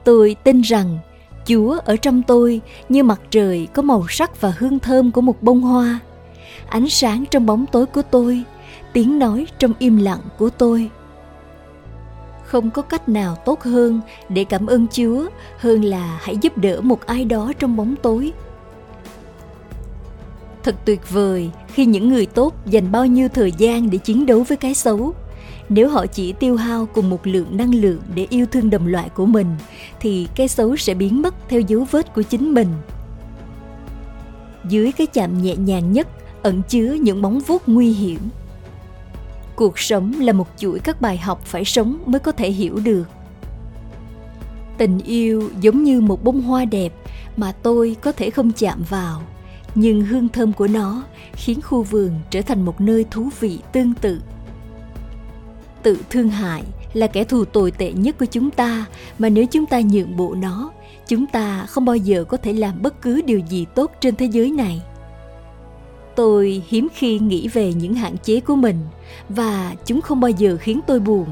Tôi 0.03 0.35
tin 0.43 0.61
rằng 0.61 0.97
chúa 1.45 1.79
ở 1.85 1.95
trong 1.95 2.23
tôi 2.23 2.61
như 2.89 3.03
mặt 3.03 3.21
trời 3.31 3.67
có 3.73 3.81
màu 3.81 4.05
sắc 4.09 4.41
và 4.41 4.53
hương 4.57 4.79
thơm 4.79 5.11
của 5.11 5.21
một 5.21 5.43
bông 5.43 5.61
hoa. 5.61 5.99
Ánh 6.69 6.89
sáng 6.89 7.23
trong 7.31 7.45
bóng 7.45 7.65
tối 7.71 7.85
của 7.85 8.01
tôi, 8.01 8.43
tiếng 8.93 9.19
nói 9.19 9.47
trong 9.59 9.73
im 9.79 9.97
lặng 9.97 10.21
của 10.37 10.49
tôi 10.49 10.89
không 12.49 12.71
có 12.71 12.81
cách 12.81 13.09
nào 13.09 13.35
tốt 13.35 13.63
hơn 13.63 14.01
để 14.29 14.43
cảm 14.43 14.67
ơn 14.67 14.87
chúa, 14.91 15.29
hơn 15.57 15.81
là 15.81 16.19
hãy 16.21 16.37
giúp 16.37 16.57
đỡ 16.57 16.81
một 16.81 17.05
ai 17.05 17.25
đó 17.25 17.53
trong 17.59 17.75
bóng 17.75 17.95
tối. 18.01 18.31
Thật 20.63 20.75
tuyệt 20.85 21.09
vời 21.09 21.49
khi 21.67 21.85
những 21.85 22.09
người 22.09 22.25
tốt 22.25 22.53
dành 22.65 22.91
bao 22.91 23.05
nhiêu 23.05 23.29
thời 23.29 23.51
gian 23.51 23.89
để 23.89 23.97
chiến 23.97 24.25
đấu 24.25 24.43
với 24.43 24.57
cái 24.57 24.73
xấu. 24.73 25.13
Nếu 25.69 25.89
họ 25.89 26.05
chỉ 26.05 26.33
tiêu 26.33 26.55
hao 26.55 26.87
cùng 26.93 27.09
một 27.09 27.27
lượng 27.27 27.57
năng 27.57 27.75
lượng 27.75 28.01
để 28.15 28.27
yêu 28.29 28.45
thương 28.45 28.69
đồng 28.69 28.87
loại 28.87 29.09
của 29.09 29.25
mình, 29.25 29.47
thì 29.99 30.27
cái 30.35 30.47
xấu 30.47 30.75
sẽ 30.75 30.93
biến 30.93 31.21
mất 31.21 31.35
theo 31.49 31.59
dấu 31.59 31.87
vết 31.91 32.13
của 32.13 32.21
chính 32.21 32.53
mình. 32.53 32.67
Dưới 34.69 34.91
cái 34.91 35.07
chạm 35.07 35.41
nhẹ 35.41 35.55
nhàng 35.55 35.91
nhất 35.91 36.07
ẩn 36.43 36.61
chứa 36.69 36.93
những 36.93 37.21
móng 37.21 37.39
vuốt 37.39 37.63
nguy 37.69 37.91
hiểm 37.91 38.19
cuộc 39.59 39.79
sống 39.79 40.13
là 40.19 40.33
một 40.33 40.47
chuỗi 40.57 40.79
các 40.79 41.01
bài 41.01 41.17
học 41.17 41.45
phải 41.45 41.65
sống 41.65 41.97
mới 42.05 42.19
có 42.19 42.31
thể 42.31 42.51
hiểu 42.51 42.79
được. 42.83 43.03
Tình 44.77 44.99
yêu 44.99 45.49
giống 45.61 45.83
như 45.83 46.01
một 46.01 46.23
bông 46.23 46.41
hoa 46.41 46.65
đẹp 46.65 46.93
mà 47.37 47.51
tôi 47.51 47.95
có 48.01 48.11
thể 48.11 48.29
không 48.29 48.51
chạm 48.51 48.83
vào, 48.89 49.21
nhưng 49.75 50.01
hương 50.01 50.29
thơm 50.29 50.53
của 50.53 50.67
nó 50.67 51.03
khiến 51.33 51.61
khu 51.61 51.83
vườn 51.83 52.11
trở 52.29 52.41
thành 52.41 52.65
một 52.65 52.81
nơi 52.81 53.05
thú 53.11 53.29
vị 53.39 53.59
tương 53.71 53.93
tự. 53.93 54.21
Tự 55.83 55.97
thương 56.09 56.29
hại 56.29 56.63
là 56.93 57.07
kẻ 57.07 57.23
thù 57.23 57.45
tồi 57.45 57.71
tệ 57.71 57.93
nhất 57.93 58.17
của 58.17 58.25
chúng 58.25 58.51
ta, 58.51 58.85
mà 59.19 59.29
nếu 59.29 59.45
chúng 59.45 59.65
ta 59.65 59.81
nhượng 59.81 60.17
bộ 60.17 60.35
nó, 60.35 60.71
chúng 61.07 61.27
ta 61.27 61.65
không 61.65 61.85
bao 61.85 61.95
giờ 61.95 62.23
có 62.23 62.37
thể 62.37 62.53
làm 62.53 62.81
bất 62.81 63.01
cứ 63.01 63.21
điều 63.21 63.39
gì 63.39 63.65
tốt 63.75 63.91
trên 64.01 64.15
thế 64.15 64.25
giới 64.25 64.51
này 64.51 64.81
tôi 66.19 66.63
hiếm 66.67 66.87
khi 66.93 67.19
nghĩ 67.19 67.47
về 67.47 67.73
những 67.73 67.93
hạn 67.93 68.17
chế 68.17 68.39
của 68.39 68.55
mình 68.55 68.77
và 69.29 69.75
chúng 69.85 70.01
không 70.01 70.19
bao 70.19 70.31
giờ 70.31 70.57
khiến 70.59 70.79
tôi 70.87 70.99
buồn. 70.99 71.25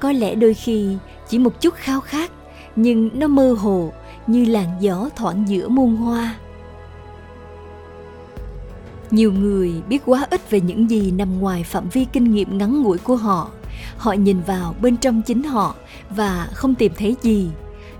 Có 0.00 0.12
lẽ 0.12 0.34
đôi 0.34 0.54
khi 0.54 0.96
chỉ 1.28 1.38
một 1.38 1.60
chút 1.60 1.74
khao 1.74 2.00
khát, 2.00 2.30
nhưng 2.76 3.10
nó 3.14 3.26
mơ 3.26 3.52
hồ 3.52 3.92
như 4.26 4.44
làn 4.44 4.68
gió 4.80 5.08
thoảng 5.16 5.44
giữa 5.48 5.68
muôn 5.68 5.96
hoa. 5.96 6.34
Nhiều 9.10 9.32
người 9.32 9.72
biết 9.88 10.02
quá 10.06 10.26
ít 10.30 10.50
về 10.50 10.60
những 10.60 10.90
gì 10.90 11.10
nằm 11.10 11.40
ngoài 11.40 11.64
phạm 11.64 11.88
vi 11.88 12.06
kinh 12.12 12.34
nghiệm 12.34 12.58
ngắn 12.58 12.82
ngủi 12.82 12.98
của 12.98 13.16
họ. 13.16 13.50
Họ 13.96 14.12
nhìn 14.12 14.40
vào 14.46 14.74
bên 14.82 14.96
trong 14.96 15.22
chính 15.22 15.42
họ 15.42 15.74
và 16.10 16.48
không 16.52 16.74
tìm 16.74 16.92
thấy 16.96 17.16
gì. 17.22 17.50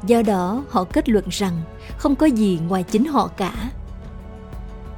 Do 0.07 0.23
đó, 0.23 0.65
họ 0.69 0.85
kết 0.85 1.09
luận 1.09 1.25
rằng 1.31 1.63
không 1.97 2.17
có 2.17 2.27
gì 2.27 2.59
ngoài 2.69 2.83
chính 2.83 3.05
họ 3.05 3.29
cả 3.37 3.71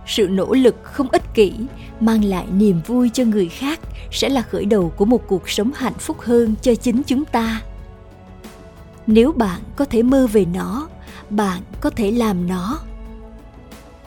sự 0.06 0.28
nỗ 0.28 0.54
lực 0.54 0.76
không 0.82 1.08
ích 1.08 1.34
kỷ, 1.34 1.52
mang 2.00 2.24
lại 2.24 2.46
niềm 2.52 2.80
vui 2.86 3.10
cho 3.12 3.24
người 3.24 3.48
khác 3.48 3.80
sẽ 4.10 4.28
là 4.28 4.42
khởi 4.42 4.64
đầu 4.64 4.92
của 4.96 5.04
một 5.04 5.22
cuộc 5.26 5.50
sống 5.50 5.70
hạnh 5.74 5.98
phúc 5.98 6.20
hơn 6.20 6.54
cho 6.62 6.74
chính 6.74 7.02
chúng 7.02 7.24
ta. 7.24 7.60
Nếu 9.06 9.32
bạn 9.32 9.60
có 9.76 9.84
thể 9.84 10.02
mơ 10.02 10.26
về 10.26 10.46
nó, 10.54 10.88
bạn 11.30 11.62
có 11.80 11.90
thể 11.90 12.10
làm 12.10 12.48
nó. 12.48 12.80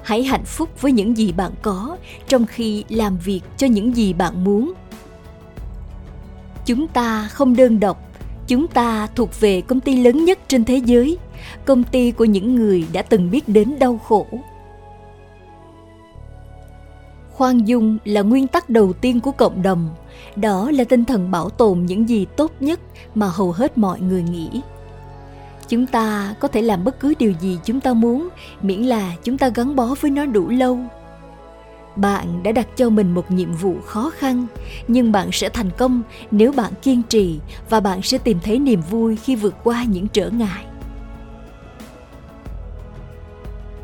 Hãy 0.03 0.24
hạnh 0.24 0.46
phúc 0.46 0.70
với 0.82 0.91
những 0.91 1.18
gì 1.18 1.32
bạn 1.32 1.51
có 1.62 1.98
trong 2.27 2.46
khi 2.46 2.84
làm 2.89 3.18
việc 3.18 3.41
cho 3.58 3.68
những 3.68 3.96
gì 3.96 4.13
bạn 4.13 4.44
muốn. 4.44 4.74
Chúng 6.65 6.88
ta 6.88 7.27
không 7.27 7.56
đơn 7.56 7.79
độc, 7.79 8.10
chúng 8.48 8.68
ta 8.68 9.08
thuộc 9.15 9.39
về 9.39 9.62
công 9.62 9.79
ty 9.79 10.03
lớn 10.03 10.25
nhất 10.25 10.39
trên 10.48 10.65
thế 10.65 10.77
giới, 10.77 11.18
công 11.65 11.84
ty 11.84 12.12
của 12.12 12.25
những 12.25 12.56
người 12.56 12.88
đã 12.94 13.01
từng 13.01 13.32
biết 13.32 13.50
đến 13.50 13.79
đau 13.79 13.98
khổ 13.98 14.27
khoan 17.39 17.67
dung 17.67 17.98
là 18.05 18.22
nguyên 18.22 18.48
tắc 18.48 18.69
đầu 18.69 18.93
tiên 18.93 19.19
của 19.19 19.31
cộng 19.31 19.62
đồng. 19.62 19.89
Đó 20.36 20.72
là 20.72 20.84
tinh 20.84 21.05
thần 21.05 21.31
bảo 21.31 21.50
tồn 21.50 21.86
những 21.86 22.10
gì 22.10 22.25
tốt 22.36 22.51
nhất 22.60 22.79
mà 23.15 23.27
hầu 23.27 23.51
hết 23.51 23.77
mọi 23.77 24.00
người 24.00 24.24
nghĩ. 24.24 24.50
Chúng 25.67 25.86
ta 25.86 26.36
có 26.39 26.48
thể 26.48 26.62
làm 26.62 26.84
bất 26.84 27.00
cứ 27.00 27.13
điều 27.19 27.34
gì 27.41 27.60
chúng 27.65 27.79
ta 27.79 27.93
muốn, 27.93 28.29
miễn 28.62 28.81
là 28.81 29.15
chúng 29.24 29.38
ta 29.38 29.50
gắn 29.50 29.75
bó 29.75 29.96
với 30.01 30.12
nó 30.12 30.25
đủ 30.25 30.50
lâu. 30.50 30.79
Bạn 31.96 32.43
đã 32.43 32.51
đặt 32.51 32.67
cho 32.77 32.89
mình 32.89 33.12
một 33.12 33.31
nhiệm 33.31 33.53
vụ 33.53 33.75
khó 33.86 34.12
khăn, 34.17 34.46
nhưng 34.88 35.12
bạn 35.12 35.29
sẽ 35.31 35.50
thành 35.50 35.69
công 35.77 36.01
nếu 36.31 36.51
bạn 36.51 36.74
kiên 36.81 37.01
trì 37.10 37.39
và 37.69 37.79
bạn 37.79 38.01
sẽ 38.01 38.17
tìm 38.17 38.38
thấy 38.43 38.60
niềm 38.60 38.81
vui 38.89 39.15
khi 39.15 39.36
vượt 39.36 39.55
qua 39.63 39.84
những 39.84 40.08
trở 40.08 40.29
ngại. 40.29 40.65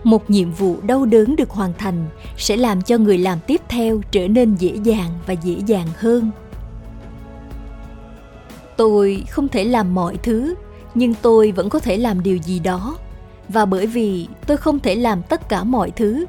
Một 0.05 0.29
nhiệm 0.29 0.51
vụ 0.51 0.77
đau 0.81 1.05
đớn 1.05 1.35
được 1.35 1.49
hoàn 1.49 1.73
thành 1.77 2.05
sẽ 2.37 2.57
làm 2.57 2.81
cho 2.81 2.97
người 2.97 3.17
làm 3.17 3.39
tiếp 3.47 3.61
theo 3.69 4.01
trở 4.11 4.27
nên 4.27 4.55
dễ 4.55 4.71
dàng 4.83 5.09
và 5.25 5.33
dễ 5.33 5.55
dàng 5.65 5.87
hơn. 5.97 6.31
Tôi 8.77 9.23
không 9.29 9.47
thể 9.47 9.63
làm 9.63 9.95
mọi 9.95 10.17
thứ, 10.23 10.55
nhưng 10.93 11.13
tôi 11.21 11.51
vẫn 11.51 11.69
có 11.69 11.79
thể 11.79 11.97
làm 11.97 12.23
điều 12.23 12.37
gì 12.37 12.59
đó. 12.59 12.97
Và 13.49 13.65
bởi 13.65 13.87
vì 13.87 14.27
tôi 14.47 14.57
không 14.57 14.79
thể 14.79 14.95
làm 14.95 15.21
tất 15.23 15.49
cả 15.49 15.63
mọi 15.63 15.91
thứ, 15.91 16.25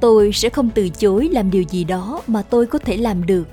tôi 0.00 0.32
sẽ 0.32 0.48
không 0.48 0.70
từ 0.74 0.88
chối 0.88 1.28
làm 1.32 1.50
điều 1.50 1.62
gì 1.62 1.84
đó 1.84 2.20
mà 2.26 2.42
tôi 2.42 2.66
có 2.66 2.78
thể 2.78 2.96
làm 2.96 3.26
được. 3.26 3.48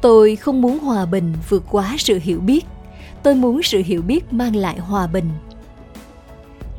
Tôi 0.00 0.36
không 0.36 0.62
muốn 0.62 0.78
hòa 0.78 1.06
bình 1.06 1.32
vượt 1.48 1.64
quá 1.70 1.94
sự 1.98 2.18
hiểu 2.22 2.40
biết. 2.40 2.64
Tôi 3.22 3.34
muốn 3.34 3.62
sự 3.62 3.82
hiểu 3.84 4.02
biết 4.02 4.32
mang 4.32 4.56
lại 4.56 4.78
hòa 4.78 5.06
bình 5.06 5.28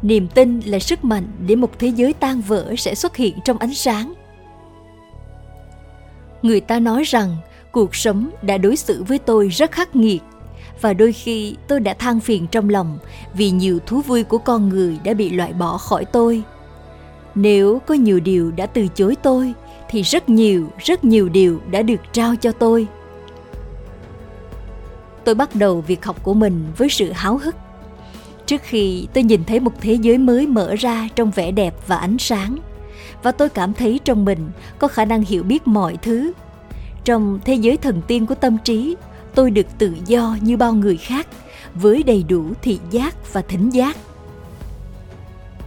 niềm 0.04 0.28
tin 0.28 0.60
là 0.60 0.80
sức 0.80 1.04
mạnh 1.04 1.28
để 1.48 1.56
một 1.56 1.80
thế 1.80 1.88
giới 1.88 2.14
tan 2.14 2.42
vỡ 2.42 2.74
sẽ 2.78 2.96
xuất 2.96 3.16
hiện 3.16 3.38
trong 3.46 3.58
ánh 3.58 3.74
sáng. 3.74 4.14
Người 6.42 6.62
ta 6.62 6.80
nói 6.80 7.04
rằng, 7.04 7.38
cuộc 7.72 7.96
sống 7.96 8.30
đã 8.42 8.58
đối 8.58 8.76
xử 8.76 9.04
với 9.04 9.20
tôi 9.20 9.48
rất 9.48 9.72
khắc 9.72 9.96
nghiệt, 9.96 10.22
và 10.82 10.94
đôi 10.94 11.12
khi 11.12 11.56
tôi 11.68 11.80
đã 11.80 11.94
than 11.94 12.20
phiền 12.20 12.48
trong 12.48 12.70
lòng 12.70 12.98
vì 13.34 13.52
nhiều 13.52 13.80
thú 13.86 14.02
vui 14.02 14.24
của 14.24 14.38
con 14.38 14.70
người 14.70 14.98
đã 15.04 15.14
bị 15.14 15.30
loại 15.30 15.54
bỏ 15.54 15.78
khỏi 15.78 16.06
tôi. 16.06 16.44
Nếu 17.36 17.82
có 17.88 17.94
nhiều 17.94 18.20
điều 18.20 18.52
đã 18.52 18.66
từ 18.66 18.88
chối 18.88 19.16
tôi, 19.24 19.54
thì 19.90 20.02
rất 20.02 20.30
nhiều 20.30 20.70
rất 20.80 21.04
nhiều 21.04 21.30
điều 21.30 21.60
đã 21.72 21.82
được 21.82 22.02
trao 22.14 22.36
cho 22.36 22.52
tôi. 22.52 22.88
Tôi 25.26 25.36
bắt 25.36 25.56
đầu 25.56 25.82
việc 25.82 26.06
học 26.06 26.24
của 26.24 26.34
mình 26.34 26.66
với 26.78 26.90
sự 26.90 27.12
háo 27.12 27.38
hức 27.38 27.56
trước 28.46 28.62
khi 28.64 29.08
tôi 29.14 29.24
nhìn 29.24 29.44
thấy 29.44 29.60
một 29.60 29.72
thế 29.82 29.94
giới 29.94 30.18
mới 30.18 30.48
mở 30.48 30.76
ra 30.76 31.10
trong 31.16 31.32
vẻ 31.32 31.52
đẹp 31.52 31.76
và 31.88 31.98
ánh 31.98 32.18
sáng. 32.20 32.58
Và 33.24 33.32
tôi 33.32 33.50
cảm 33.50 33.74
thấy 33.74 34.00
trong 34.04 34.26
mình 34.26 34.52
có 34.80 34.88
khả 34.88 35.06
năng 35.06 35.22
hiểu 35.22 35.44
biết 35.44 35.68
mọi 35.68 35.98
thứ. 36.02 36.32
Trong 37.04 37.40
thế 37.46 37.54
giới 37.54 37.78
thần 37.78 38.02
tiên 38.08 38.26
của 38.26 38.36
tâm 38.36 38.58
trí, 38.64 38.96
tôi 39.36 39.52
được 39.52 39.68
tự 39.78 39.94
do 40.06 40.38
như 40.42 40.58
bao 40.58 40.74
người 40.74 40.98
khác, 40.98 41.28
với 41.76 42.04
đầy 42.04 42.24
đủ 42.24 42.46
thị 42.62 42.80
giác 42.92 43.34
và 43.34 43.42
thính 43.42 43.70
giác. 43.70 43.98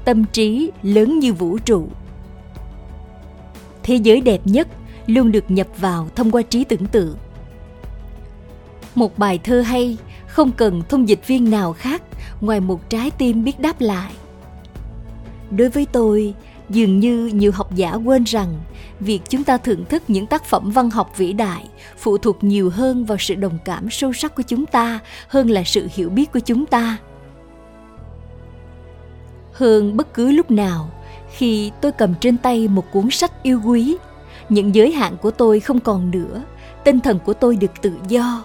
Tâm 0.05 0.25
trí 0.25 0.71
lớn 0.83 1.19
như 1.19 1.33
vũ 1.33 1.59
trụ. 1.59 1.89
Thế 3.83 3.95
giới 3.95 4.21
đẹp 4.21 4.41
nhất 4.45 4.69
luôn 5.07 5.33
được 5.33 5.45
nhập 5.49 5.67
vào 5.79 6.09
thông 6.15 6.31
qua 6.31 6.43
trí 6.43 6.65
tưởng 6.65 6.87
tượng. 6.87 7.17
Một 8.95 9.19
bài 9.19 9.39
thơ 9.45 9.61
hay 9.61 9.97
không 10.37 10.53
cần 10.53 10.83
thông 10.89 11.09
dịch 11.09 11.27
viên 11.27 11.51
nào 11.51 11.73
khác, 11.73 12.03
ngoài 12.41 12.61
một 12.61 12.91
trái 12.91 13.11
tim 13.11 13.45
biết 13.45 13.61
đáp 13.61 13.81
lại. 13.81 14.13
Đối 15.51 15.69
với 15.69 15.87
tôi, 15.93 16.35
dường 16.71 17.01
như 17.01 17.31
nhiều 17.35 17.53
học 17.53 17.75
giả 17.75 17.95
quên 17.95 18.25
rằng, 18.25 18.55
việc 19.01 19.21
chúng 19.29 19.45
ta 19.45 19.57
thưởng 19.57 19.85
thức 19.85 20.03
những 20.09 20.27
tác 20.27 20.45
phẩm 20.45 20.71
văn 20.71 20.91
học 20.91 21.13
vĩ 21.17 21.33
đại 21.33 21.65
phụ 21.99 22.19
thuộc 22.19 22.45
nhiều 22.45 22.71
hơn 22.71 23.05
vào 23.05 23.19
sự 23.19 23.35
đồng 23.35 23.59
cảm 23.65 23.91
sâu 23.91 24.13
sắc 24.13 24.35
của 24.35 24.43
chúng 24.43 24.67
ta 24.67 24.99
hơn 25.29 25.51
là 25.51 25.63
sự 25.65 25.89
hiểu 25.95 26.11
biết 26.11 26.33
của 26.33 26.41
chúng 26.41 26.67
ta. 26.67 26.97
Hơn 29.53 29.97
bất 29.97 30.15
cứ 30.15 30.31
lúc 30.31 30.51
nào, 30.51 30.91
khi 31.33 31.71
tôi 31.81 31.93
cầm 31.93 32.15
trên 32.21 32.39
tay 32.39 32.69
một 32.69 32.93
cuốn 32.93 33.11
sách 33.11 33.43
yêu 33.43 33.61
quý, 33.65 33.97
những 34.49 34.75
giới 34.75 34.93
hạn 34.93 35.17
của 35.17 35.31
tôi 35.31 35.61
không 35.61 35.81
còn 35.81 36.11
nữa, 36.11 36.43
tinh 36.85 37.01
thần 37.01 37.19
của 37.19 37.35
tôi 37.35 37.57
được 37.57 37.83
tự 37.83 37.93
do 38.09 38.45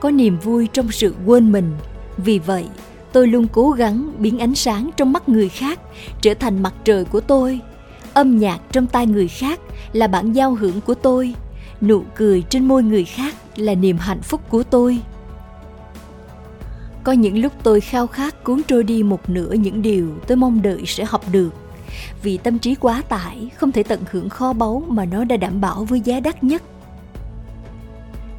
có 0.00 0.10
niềm 0.10 0.38
vui 0.38 0.68
trong 0.72 0.92
sự 0.92 1.14
quên 1.26 1.52
mình. 1.52 1.72
Vì 2.16 2.38
vậy, 2.38 2.64
tôi 3.12 3.26
luôn 3.26 3.46
cố 3.52 3.70
gắng 3.70 4.12
biến 4.18 4.38
ánh 4.38 4.54
sáng 4.54 4.90
trong 4.96 5.12
mắt 5.12 5.28
người 5.28 5.48
khác 5.48 5.80
trở 6.20 6.34
thành 6.34 6.62
mặt 6.62 6.74
trời 6.84 7.04
của 7.04 7.20
tôi. 7.20 7.60
Âm 8.14 8.38
nhạc 8.38 8.58
trong 8.72 8.86
tai 8.86 9.06
người 9.06 9.28
khác 9.28 9.60
là 9.92 10.06
bản 10.06 10.32
giao 10.32 10.54
hưởng 10.54 10.80
của 10.80 10.94
tôi. 10.94 11.34
Nụ 11.80 12.02
cười 12.16 12.42
trên 12.42 12.64
môi 12.64 12.82
người 12.82 13.04
khác 13.04 13.34
là 13.56 13.74
niềm 13.74 13.98
hạnh 13.98 14.22
phúc 14.22 14.40
của 14.48 14.62
tôi. 14.62 14.98
Có 17.04 17.12
những 17.12 17.38
lúc 17.38 17.52
tôi 17.62 17.80
khao 17.80 18.06
khát 18.06 18.44
cuốn 18.44 18.62
trôi 18.68 18.82
đi 18.82 19.02
một 19.02 19.30
nửa 19.30 19.52
những 19.52 19.82
điều 19.82 20.08
tôi 20.26 20.36
mong 20.36 20.62
đợi 20.62 20.82
sẽ 20.86 21.04
học 21.04 21.24
được. 21.32 21.50
Vì 22.22 22.36
tâm 22.36 22.58
trí 22.58 22.74
quá 22.74 23.02
tải, 23.08 23.50
không 23.56 23.72
thể 23.72 23.82
tận 23.82 24.00
hưởng 24.10 24.28
kho 24.28 24.52
báu 24.52 24.82
mà 24.88 25.04
nó 25.04 25.24
đã 25.24 25.36
đảm 25.36 25.60
bảo 25.60 25.84
với 25.84 26.00
giá 26.00 26.20
đắt 26.20 26.44
nhất 26.44 26.62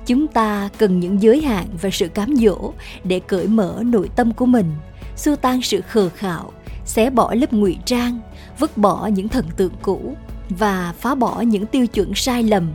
chúng 0.07 0.27
ta 0.27 0.69
cần 0.77 0.99
những 0.99 1.21
giới 1.21 1.41
hạn 1.41 1.65
và 1.81 1.89
sự 1.93 2.07
cám 2.07 2.35
dỗ 2.35 2.73
để 3.03 3.19
cởi 3.19 3.47
mở 3.47 3.81
nội 3.85 4.09
tâm 4.15 4.33
của 4.33 4.45
mình, 4.45 4.71
xua 5.15 5.35
tan 5.35 5.61
sự 5.61 5.81
khờ 5.81 6.09
khạo, 6.09 6.51
xé 6.85 7.09
bỏ 7.09 7.33
lớp 7.33 7.53
ngụy 7.53 7.77
trang, 7.85 8.19
vứt 8.59 8.77
bỏ 8.77 9.07
những 9.07 9.27
thần 9.27 9.45
tượng 9.57 9.73
cũ 9.81 10.15
và 10.49 10.93
phá 10.99 11.15
bỏ 11.15 11.41
những 11.41 11.65
tiêu 11.65 11.87
chuẩn 11.87 12.15
sai 12.15 12.43
lầm. 12.43 12.71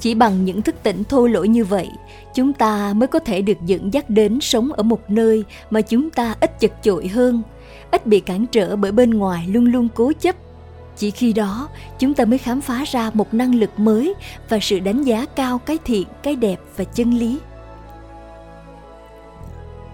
Chỉ 0.00 0.14
bằng 0.14 0.44
những 0.44 0.62
thức 0.62 0.74
tỉnh 0.82 1.04
thô 1.04 1.26
lỗ 1.26 1.44
như 1.44 1.64
vậy, 1.64 1.88
chúng 2.34 2.52
ta 2.52 2.92
mới 2.96 3.06
có 3.06 3.18
thể 3.18 3.42
được 3.42 3.58
dẫn 3.66 3.94
dắt 3.94 4.10
đến 4.10 4.40
sống 4.40 4.72
ở 4.72 4.82
một 4.82 5.10
nơi 5.10 5.44
mà 5.70 5.80
chúng 5.80 6.10
ta 6.10 6.34
ít 6.40 6.60
chật 6.60 6.72
chội 6.82 7.08
hơn, 7.08 7.42
ít 7.90 8.06
bị 8.06 8.20
cản 8.20 8.46
trở 8.46 8.76
bởi 8.76 8.92
bên 8.92 9.10
ngoài 9.10 9.46
luôn 9.48 9.64
luôn 9.64 9.88
cố 9.94 10.12
chấp 10.20 10.36
chỉ 11.02 11.10
khi 11.10 11.32
đó, 11.32 11.68
chúng 11.98 12.14
ta 12.14 12.24
mới 12.24 12.38
khám 12.38 12.60
phá 12.60 12.84
ra 12.84 13.10
một 13.14 13.34
năng 13.34 13.54
lực 13.54 13.78
mới 13.78 14.14
và 14.48 14.58
sự 14.62 14.80
đánh 14.80 15.02
giá 15.02 15.26
cao 15.26 15.58
cái 15.58 15.78
thiện, 15.84 16.08
cái 16.22 16.36
đẹp 16.36 16.60
và 16.76 16.84
chân 16.84 17.14
lý. 17.14 17.38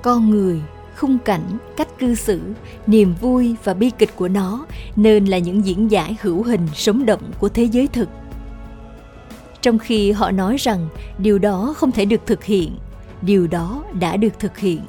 Con 0.03 0.31
người, 0.31 0.61
khung 0.97 1.19
cảnh, 1.19 1.59
cách 1.77 1.88
cư 1.99 2.15
xử, 2.15 2.41
niềm 2.87 3.15
vui 3.21 3.57
và 3.65 3.75
bi 3.75 3.91
kịch 3.99 4.17
của 4.17 4.29
nó 4.29 4.67
nên 4.97 5.25
là 5.25 5.38
những 5.38 5.65
diễn 5.65 5.91
giải 5.91 6.17
hữu 6.21 6.43
hình 6.43 6.69
sống 6.75 7.07
động 7.07 7.23
của 7.38 7.49
thế 7.49 7.65
giới 7.65 7.87
thực. 7.87 8.09
Trong 9.61 9.79
khi 9.79 10.12
họ 10.12 10.31
nói 10.31 10.57
rằng 10.57 10.88
điều 11.19 11.38
đó 11.38 11.75
không 11.77 11.93
thể 11.93 12.05
được 12.05 12.21
thực 12.27 12.45
hiện, 12.45 12.79
điều 13.23 13.47
đó 13.47 13.85
đã 14.00 14.17
được 14.17 14.38
thực 14.38 14.59
hiện 14.59 14.81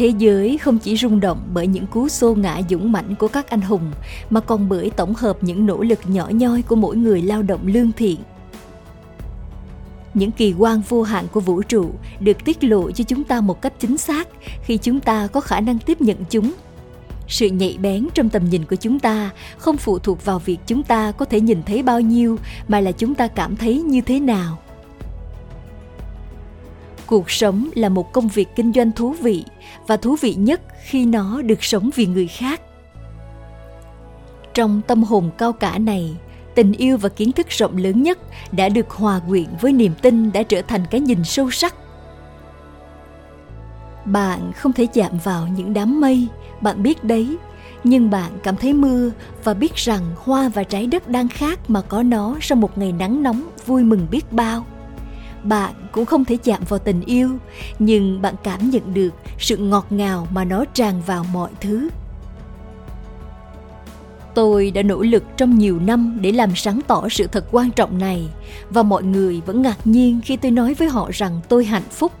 thế 0.00 0.12
giới 0.18 0.58
không 0.58 0.78
chỉ 0.78 0.96
rung 0.96 1.20
động 1.20 1.48
bởi 1.54 1.66
những 1.66 1.86
cú 1.86 2.08
xô 2.08 2.34
ngã 2.34 2.60
dũng 2.70 2.92
mãnh 2.92 3.14
của 3.14 3.28
các 3.28 3.50
anh 3.50 3.60
hùng, 3.60 3.90
mà 4.30 4.40
còn 4.40 4.68
bởi 4.68 4.90
tổng 4.90 5.14
hợp 5.14 5.44
những 5.44 5.66
nỗ 5.66 5.82
lực 5.82 5.98
nhỏ 6.04 6.28
nhoi 6.30 6.62
của 6.62 6.76
mỗi 6.76 6.96
người 6.96 7.22
lao 7.22 7.42
động 7.42 7.60
lương 7.66 7.92
thiện. 7.92 8.16
Những 10.14 10.30
kỳ 10.30 10.54
quan 10.58 10.82
vô 10.88 11.02
hạn 11.02 11.26
của 11.32 11.40
vũ 11.40 11.62
trụ 11.62 11.90
được 12.20 12.44
tiết 12.44 12.64
lộ 12.64 12.90
cho 12.90 13.04
chúng 13.04 13.24
ta 13.24 13.40
một 13.40 13.62
cách 13.62 13.72
chính 13.78 13.98
xác 13.98 14.28
khi 14.62 14.76
chúng 14.76 15.00
ta 15.00 15.26
có 15.26 15.40
khả 15.40 15.60
năng 15.60 15.78
tiếp 15.78 16.00
nhận 16.00 16.16
chúng. 16.30 16.52
Sự 17.28 17.46
nhạy 17.46 17.78
bén 17.80 18.08
trong 18.14 18.28
tầm 18.28 18.44
nhìn 18.44 18.64
của 18.64 18.76
chúng 18.76 18.98
ta 18.98 19.30
không 19.58 19.76
phụ 19.76 19.98
thuộc 19.98 20.24
vào 20.24 20.38
việc 20.38 20.58
chúng 20.66 20.82
ta 20.82 21.12
có 21.12 21.24
thể 21.24 21.40
nhìn 21.40 21.62
thấy 21.62 21.82
bao 21.82 22.00
nhiêu, 22.00 22.36
mà 22.68 22.80
là 22.80 22.92
chúng 22.92 23.14
ta 23.14 23.28
cảm 23.28 23.56
thấy 23.56 23.82
như 23.82 24.00
thế 24.00 24.20
nào 24.20 24.58
cuộc 27.10 27.30
sống 27.30 27.70
là 27.74 27.88
một 27.88 28.12
công 28.12 28.28
việc 28.28 28.48
kinh 28.56 28.72
doanh 28.72 28.92
thú 28.92 29.12
vị, 29.12 29.44
và 29.86 29.96
thú 29.96 30.16
vị 30.20 30.34
nhất 30.34 30.60
khi 30.84 31.04
nó 31.04 31.42
được 31.42 31.64
sống 31.64 31.90
vì 31.94 32.06
người 32.06 32.26
khác. 32.26 32.60
Trong 34.54 34.80
tâm 34.86 35.02
hồn 35.02 35.30
cao 35.38 35.52
cả 35.52 35.78
này, 35.78 36.16
tình 36.54 36.72
yêu 36.72 36.98
và 36.98 37.08
kiến 37.08 37.32
thức 37.32 37.46
rộng 37.48 37.76
lớn 37.76 38.02
nhất 38.02 38.18
đã 38.52 38.68
được 38.68 38.90
hòa 38.90 39.20
quyện 39.28 39.46
với 39.60 39.72
niềm 39.72 39.92
tin 40.02 40.32
đã 40.32 40.42
trở 40.42 40.62
thành 40.62 40.84
cái 40.90 41.00
nhìn 41.00 41.24
sâu 41.24 41.50
sắc. 41.50 41.74
Bạn 44.04 44.52
không 44.52 44.72
thể 44.72 44.86
chạm 44.86 45.12
vào 45.24 45.48
những 45.56 45.74
đám 45.74 46.00
mây, 46.00 46.26
bạn 46.60 46.82
biết 46.82 47.04
đấy, 47.04 47.36
nhưng 47.84 48.10
bạn 48.10 48.32
cảm 48.42 48.56
thấy 48.56 48.72
mưa 48.72 49.10
và 49.44 49.54
biết 49.54 49.74
rằng 49.74 50.02
hoa 50.16 50.48
và 50.48 50.64
trái 50.64 50.86
đất 50.86 51.08
đang 51.08 51.28
khác 51.28 51.70
mà 51.70 51.80
có 51.80 52.02
nó 52.02 52.36
sau 52.40 52.56
một 52.56 52.78
ngày 52.78 52.92
nắng 52.92 53.22
nóng 53.22 53.42
vui 53.66 53.84
mừng 53.84 54.06
biết 54.10 54.32
bao 54.32 54.64
bạn 55.44 55.74
cũng 55.92 56.06
không 56.06 56.24
thể 56.24 56.36
chạm 56.36 56.62
vào 56.68 56.78
tình 56.78 57.00
yêu, 57.00 57.30
nhưng 57.78 58.22
bạn 58.22 58.34
cảm 58.42 58.70
nhận 58.70 58.94
được 58.94 59.14
sự 59.38 59.56
ngọt 59.56 59.86
ngào 59.90 60.28
mà 60.30 60.44
nó 60.44 60.64
tràn 60.64 61.02
vào 61.06 61.26
mọi 61.32 61.50
thứ. 61.60 61.88
Tôi 64.34 64.70
đã 64.70 64.82
nỗ 64.82 65.02
lực 65.02 65.24
trong 65.36 65.58
nhiều 65.58 65.80
năm 65.80 66.18
để 66.20 66.32
làm 66.32 66.56
sáng 66.56 66.80
tỏ 66.86 67.08
sự 67.08 67.26
thật 67.26 67.44
quan 67.50 67.70
trọng 67.70 67.98
này, 67.98 68.28
và 68.70 68.82
mọi 68.82 69.02
người 69.02 69.40
vẫn 69.46 69.62
ngạc 69.62 69.86
nhiên 69.86 70.20
khi 70.24 70.36
tôi 70.36 70.50
nói 70.50 70.74
với 70.74 70.88
họ 70.88 71.10
rằng 71.12 71.40
tôi 71.48 71.64
hạnh 71.64 71.88
phúc. 71.90 72.12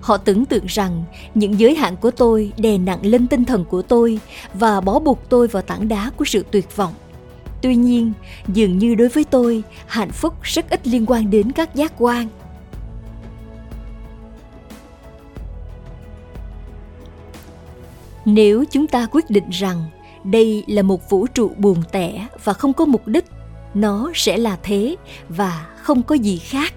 Họ 0.00 0.16
tưởng 0.16 0.44
tượng 0.44 0.66
rằng 0.66 1.04
những 1.34 1.60
giới 1.60 1.74
hạn 1.74 1.96
của 1.96 2.10
tôi 2.10 2.52
đè 2.56 2.78
nặng 2.78 2.98
lên 3.02 3.26
tinh 3.26 3.44
thần 3.44 3.64
của 3.64 3.82
tôi 3.82 4.20
và 4.54 4.80
bó 4.80 4.98
buộc 4.98 5.28
tôi 5.28 5.48
vào 5.48 5.62
tảng 5.62 5.88
đá 5.88 6.10
của 6.16 6.24
sự 6.24 6.44
tuyệt 6.50 6.76
vọng. 6.76 6.94
Tuy 7.62 7.76
nhiên, 7.76 8.12
dường 8.48 8.78
như 8.78 8.94
đối 8.94 9.08
với 9.08 9.24
tôi, 9.24 9.62
hạnh 9.86 10.10
phúc 10.10 10.34
rất 10.42 10.70
ít 10.70 10.86
liên 10.86 11.04
quan 11.06 11.30
đến 11.30 11.52
các 11.52 11.74
giác 11.74 11.92
quan. 11.98 12.28
Nếu 18.24 18.64
chúng 18.70 18.86
ta 18.86 19.06
quyết 19.10 19.30
định 19.30 19.50
rằng 19.50 19.84
đây 20.24 20.64
là 20.66 20.82
một 20.82 21.10
vũ 21.10 21.26
trụ 21.26 21.50
buồn 21.56 21.82
tẻ 21.92 22.26
và 22.44 22.52
không 22.52 22.72
có 22.72 22.84
mục 22.84 23.06
đích, 23.06 23.24
nó 23.74 24.10
sẽ 24.14 24.36
là 24.36 24.58
thế 24.62 24.96
và 25.28 25.66
không 25.76 26.02
có 26.02 26.14
gì 26.14 26.38
khác. 26.38 26.74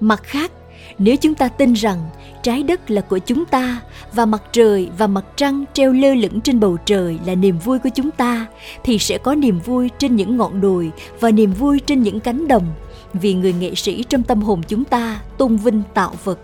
Mặt 0.00 0.22
khác, 0.22 0.52
nếu 0.98 1.16
chúng 1.16 1.34
ta 1.34 1.48
tin 1.48 1.72
rằng 1.72 1.98
trái 2.42 2.62
đất 2.62 2.90
là 2.90 3.00
của 3.00 3.18
chúng 3.18 3.44
ta 3.44 3.80
và 4.12 4.26
mặt 4.26 4.42
trời 4.52 4.88
và 4.98 5.06
mặt 5.06 5.24
trăng 5.36 5.64
treo 5.72 5.92
lơ 5.92 6.14
lửng 6.14 6.40
trên 6.40 6.60
bầu 6.60 6.76
trời 6.84 7.18
là 7.26 7.34
niềm 7.34 7.58
vui 7.58 7.78
của 7.78 7.88
chúng 7.94 8.10
ta, 8.10 8.46
thì 8.84 8.98
sẽ 8.98 9.18
có 9.18 9.34
niềm 9.34 9.58
vui 9.58 9.90
trên 9.98 10.16
những 10.16 10.36
ngọn 10.36 10.60
đồi 10.60 10.90
và 11.20 11.30
niềm 11.30 11.52
vui 11.52 11.80
trên 11.80 12.02
những 12.02 12.20
cánh 12.20 12.48
đồng, 12.48 12.66
vì 13.12 13.34
người 13.34 13.52
nghệ 13.52 13.74
sĩ 13.74 14.04
trong 14.08 14.22
tâm 14.22 14.42
hồn 14.42 14.62
chúng 14.68 14.84
ta 14.84 15.20
tôn 15.38 15.56
vinh 15.56 15.82
tạo 15.94 16.12
vật 16.24 16.38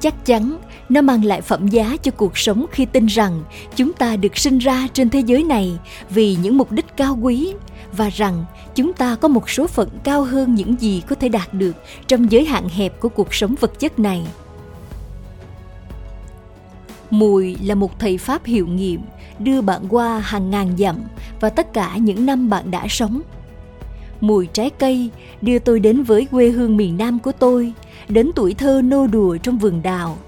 chắc 0.00 0.26
chắn 0.26 0.58
nó 0.88 1.02
mang 1.02 1.24
lại 1.24 1.40
phẩm 1.40 1.68
giá 1.68 1.96
cho 2.02 2.10
cuộc 2.10 2.38
sống 2.38 2.66
khi 2.70 2.84
tin 2.84 3.06
rằng 3.06 3.42
chúng 3.76 3.92
ta 3.92 4.16
được 4.16 4.36
sinh 4.36 4.58
ra 4.58 4.88
trên 4.92 5.10
thế 5.10 5.20
giới 5.20 5.44
này 5.44 5.78
vì 6.10 6.36
những 6.42 6.58
mục 6.58 6.72
đích 6.72 6.96
cao 6.96 7.18
quý 7.22 7.54
và 7.92 8.08
rằng 8.08 8.44
chúng 8.74 8.92
ta 8.92 9.16
có 9.20 9.28
một 9.28 9.50
số 9.50 9.66
phận 9.66 9.88
cao 10.04 10.24
hơn 10.24 10.54
những 10.54 10.80
gì 10.80 11.02
có 11.08 11.16
thể 11.16 11.28
đạt 11.28 11.54
được 11.54 11.76
trong 12.06 12.32
giới 12.32 12.44
hạn 12.44 12.68
hẹp 12.68 13.00
của 13.00 13.08
cuộc 13.08 13.34
sống 13.34 13.54
vật 13.60 13.78
chất 13.78 13.98
này. 13.98 14.26
Mùi 17.10 17.56
là 17.62 17.74
một 17.74 17.98
thầy 17.98 18.18
pháp 18.18 18.44
hiệu 18.44 18.66
nghiệm, 18.66 19.00
đưa 19.38 19.60
bạn 19.60 19.82
qua 19.88 20.18
hàng 20.18 20.50
ngàn 20.50 20.76
dặm 20.78 20.96
và 21.40 21.50
tất 21.50 21.72
cả 21.72 21.96
những 21.96 22.26
năm 22.26 22.50
bạn 22.50 22.70
đã 22.70 22.86
sống 22.88 23.22
mùi 24.20 24.46
trái 24.46 24.70
cây, 24.70 25.10
đưa 25.42 25.58
tôi 25.58 25.80
đến 25.80 26.02
với 26.02 26.26
quê 26.30 26.48
hương 26.48 26.76
miền 26.76 26.96
nam 26.96 27.18
của 27.18 27.32
tôi, 27.32 27.72
đến 28.08 28.30
tuổi 28.34 28.54
thơ 28.54 28.80
nô 28.84 29.06
đùa 29.06 29.36
trong 29.36 29.58
vườn 29.58 29.82
đào. 29.82 30.18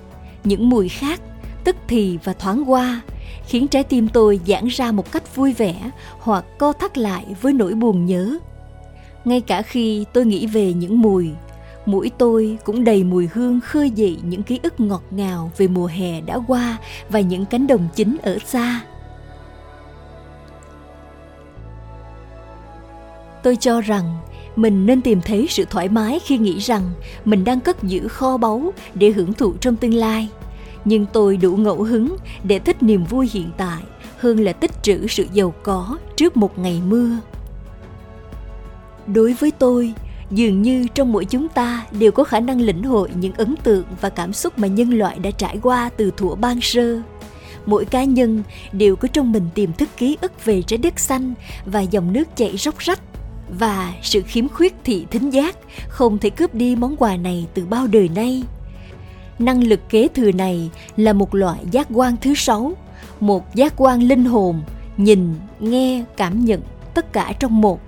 Những 0.44 0.68
mùi 0.68 0.88
khác, 0.88 1.20
tức 1.64 1.76
thì 1.88 2.18
và 2.24 2.32
thoáng 2.32 2.70
qua, 2.70 3.00
khiến 3.46 3.68
trái 3.68 3.84
tim 3.84 4.08
tôi 4.08 4.40
giãn 4.46 4.66
ra 4.66 4.92
một 4.92 5.12
cách 5.12 5.36
vui 5.36 5.52
vẻ 5.52 5.90
hoặc 6.18 6.44
co 6.58 6.72
thắt 6.72 6.98
lại 6.98 7.24
với 7.42 7.52
nỗi 7.52 7.74
buồn 7.74 8.06
nhớ. 8.06 8.38
Ngay 9.24 9.40
cả 9.40 9.62
khi 9.62 10.04
tôi 10.12 10.26
nghĩ 10.26 10.46
về 10.46 10.72
những 10.72 11.00
mùi, 11.02 11.30
mũi 11.86 12.10
tôi 12.18 12.58
cũng 12.64 12.84
đầy 12.84 13.04
mùi 13.04 13.28
hương 13.32 13.60
khơi 13.60 13.90
dậy 13.90 14.18
những 14.22 14.42
ký 14.42 14.60
ức 14.62 14.80
ngọt 14.80 15.02
ngào 15.10 15.50
về 15.56 15.68
mùa 15.68 15.86
hè 15.86 16.20
đã 16.20 16.38
qua 16.46 16.76
và 17.08 17.20
những 17.20 17.44
cánh 17.44 17.66
đồng 17.66 17.88
chính 17.94 18.16
ở 18.22 18.38
xa. 18.46 18.80
Tôi 23.42 23.56
cho 23.56 23.80
rằng 23.80 24.16
mình 24.56 24.86
nên 24.86 25.02
tìm 25.02 25.20
thấy 25.20 25.46
sự 25.50 25.64
thoải 25.70 25.88
mái 25.88 26.18
khi 26.18 26.38
nghĩ 26.38 26.58
rằng 26.58 26.82
mình 27.24 27.44
đang 27.44 27.60
cất 27.60 27.82
giữ 27.82 28.08
kho 28.08 28.36
báu 28.36 28.72
để 28.94 29.10
hưởng 29.10 29.32
thụ 29.32 29.52
trong 29.60 29.76
tương 29.76 29.94
lai. 29.94 30.28
Nhưng 30.84 31.06
tôi 31.12 31.36
đủ 31.36 31.56
ngẫu 31.56 31.82
hứng 31.82 32.16
để 32.44 32.58
thích 32.58 32.82
niềm 32.82 33.04
vui 33.04 33.28
hiện 33.32 33.50
tại 33.56 33.82
hơn 34.18 34.40
là 34.40 34.52
tích 34.52 34.82
trữ 34.82 35.06
sự 35.06 35.26
giàu 35.32 35.54
có 35.62 35.98
trước 36.16 36.36
một 36.36 36.58
ngày 36.58 36.80
mưa. 36.88 37.10
Đối 39.06 39.32
với 39.32 39.50
tôi, 39.50 39.94
dường 40.30 40.62
như 40.62 40.86
trong 40.94 41.12
mỗi 41.12 41.24
chúng 41.24 41.48
ta 41.48 41.86
đều 41.98 42.12
có 42.12 42.24
khả 42.24 42.40
năng 42.40 42.60
lĩnh 42.60 42.82
hội 42.82 43.10
những 43.14 43.32
ấn 43.32 43.54
tượng 43.62 43.84
và 44.00 44.10
cảm 44.10 44.32
xúc 44.32 44.58
mà 44.58 44.68
nhân 44.68 44.90
loại 44.90 45.18
đã 45.18 45.30
trải 45.30 45.58
qua 45.62 45.90
từ 45.96 46.10
thuở 46.16 46.34
ban 46.34 46.60
sơ. 46.60 47.02
Mỗi 47.66 47.84
cá 47.84 48.04
nhân 48.04 48.42
đều 48.72 48.96
có 48.96 49.08
trong 49.08 49.32
mình 49.32 49.48
tiềm 49.54 49.72
thức 49.72 49.88
ký 49.96 50.16
ức 50.20 50.44
về 50.44 50.62
trái 50.62 50.78
đất 50.78 51.00
xanh 51.00 51.34
và 51.66 51.80
dòng 51.80 52.12
nước 52.12 52.36
chảy 52.36 52.56
róc 52.56 52.78
rách 52.78 53.00
và 53.58 53.94
sự 54.02 54.22
khiếm 54.22 54.48
khuyết 54.48 54.74
thị 54.84 55.06
thính 55.10 55.30
giác, 55.30 55.56
không 55.88 56.18
thể 56.18 56.30
cướp 56.30 56.54
đi 56.54 56.76
món 56.76 56.96
quà 56.96 57.16
này 57.16 57.46
từ 57.54 57.66
bao 57.66 57.86
đời 57.86 58.08
nay. 58.14 58.42
Năng 59.38 59.64
lực 59.64 59.80
kế 59.88 60.08
thừa 60.08 60.32
này 60.32 60.70
là 60.96 61.12
một 61.12 61.34
loại 61.34 61.58
giác 61.70 61.88
quan 61.94 62.16
thứ 62.20 62.34
sáu, 62.34 62.72
một 63.20 63.54
giác 63.54 63.74
quan 63.76 64.02
linh 64.02 64.24
hồn, 64.24 64.62
nhìn, 64.96 65.34
nghe, 65.60 66.04
cảm 66.16 66.44
nhận 66.44 66.60
tất 66.94 67.12
cả 67.12 67.32
trong 67.40 67.60
một. 67.60 67.80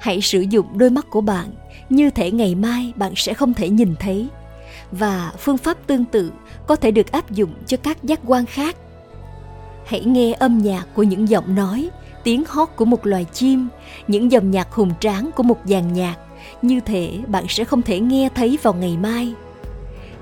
Hãy 0.00 0.20
sử 0.20 0.40
dụng 0.40 0.78
đôi 0.78 0.90
mắt 0.90 1.06
của 1.10 1.20
bạn, 1.20 1.50
như 1.88 2.10
thể 2.10 2.30
ngày 2.30 2.54
mai 2.54 2.92
bạn 2.96 3.12
sẽ 3.16 3.34
không 3.34 3.54
thể 3.54 3.68
nhìn 3.68 3.94
thấy. 4.00 4.28
Và 4.92 5.32
phương 5.38 5.58
pháp 5.58 5.86
tương 5.86 6.04
tự 6.04 6.32
có 6.66 6.76
thể 6.76 6.90
được 6.90 7.12
áp 7.12 7.30
dụng 7.30 7.54
cho 7.66 7.76
các 7.76 8.04
giác 8.04 8.20
quan 8.26 8.46
khác. 8.46 8.76
Hãy 9.86 10.04
nghe 10.04 10.32
âm 10.32 10.58
nhạc 10.58 10.86
của 10.94 11.02
những 11.02 11.28
giọng 11.28 11.54
nói 11.54 11.90
tiếng 12.24 12.44
hót 12.48 12.68
của 12.76 12.84
một 12.84 13.06
loài 13.06 13.26
chim, 13.32 13.68
những 14.08 14.32
dòng 14.32 14.50
nhạc 14.50 14.72
hùng 14.72 14.92
tráng 15.00 15.30
của 15.36 15.42
một 15.42 15.58
dàn 15.64 15.92
nhạc. 15.92 16.16
Như 16.62 16.80
thể 16.80 17.18
bạn 17.26 17.44
sẽ 17.48 17.64
không 17.64 17.82
thể 17.82 18.00
nghe 18.00 18.28
thấy 18.34 18.58
vào 18.62 18.74
ngày 18.74 18.96
mai. 18.96 19.34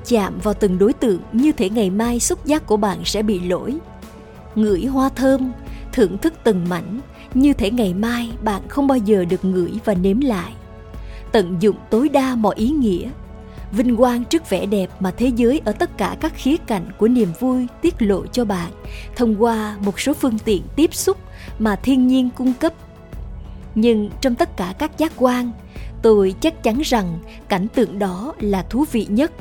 Chạm 0.06 0.38
vào 0.42 0.54
từng 0.54 0.78
đối 0.78 0.92
tượng 0.92 1.20
như 1.32 1.52
thể 1.52 1.70
ngày 1.70 1.90
mai 1.90 2.20
xúc 2.20 2.44
giác 2.44 2.66
của 2.66 2.76
bạn 2.76 2.98
sẽ 3.04 3.22
bị 3.22 3.40
lỗi. 3.40 3.76
Ngửi 4.54 4.84
hoa 4.84 5.08
thơm, 5.08 5.52
thưởng 5.92 6.18
thức 6.18 6.34
từng 6.44 6.68
mảnh, 6.68 7.00
như 7.34 7.52
thể 7.52 7.70
ngày 7.70 7.94
mai 7.94 8.30
bạn 8.44 8.62
không 8.68 8.86
bao 8.86 8.98
giờ 8.98 9.24
được 9.24 9.44
ngửi 9.44 9.72
và 9.84 9.94
nếm 9.94 10.20
lại. 10.20 10.52
Tận 11.32 11.56
dụng 11.60 11.76
tối 11.90 12.08
đa 12.08 12.34
mọi 12.34 12.54
ý 12.54 12.68
nghĩa. 12.68 13.10
Vinh 13.72 13.96
quang 13.96 14.24
trước 14.24 14.50
vẻ 14.50 14.66
đẹp 14.66 14.90
mà 15.00 15.10
thế 15.10 15.30
giới 15.36 15.60
ở 15.64 15.72
tất 15.72 15.98
cả 15.98 16.16
các 16.20 16.32
khía 16.36 16.56
cạnh 16.56 16.86
của 16.98 17.08
niềm 17.08 17.28
vui 17.40 17.66
tiết 17.82 18.02
lộ 18.02 18.26
cho 18.26 18.44
bạn 18.44 18.70
thông 19.16 19.42
qua 19.42 19.76
một 19.80 20.00
số 20.00 20.12
phương 20.12 20.38
tiện 20.44 20.62
tiếp 20.76 20.94
xúc 20.94 21.18
mà 21.58 21.76
thiên 21.76 22.06
nhiên 22.06 22.30
cung 22.36 22.52
cấp. 22.52 22.72
Nhưng 23.74 24.10
trong 24.20 24.34
tất 24.34 24.56
cả 24.56 24.74
các 24.78 24.98
giác 24.98 25.12
quan, 25.16 25.50
tôi 26.02 26.34
chắc 26.40 26.62
chắn 26.62 26.80
rằng 26.84 27.18
cảnh 27.48 27.66
tượng 27.74 27.98
đó 27.98 28.34
là 28.40 28.62
thú 28.62 28.84
vị 28.92 29.06
nhất. 29.10 29.32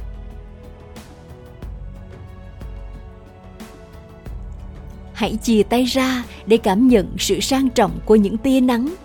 Hãy 5.13 5.37
chìa 5.41 5.63
tay 5.63 5.83
ra 5.83 6.23
để 6.45 6.57
cảm 6.57 6.87
nhận 6.87 7.15
sự 7.19 7.39
sang 7.39 7.69
trọng 7.69 7.99
của 8.05 8.15
những 8.15 8.37
tia 8.37 8.61
nắng. 8.61 8.95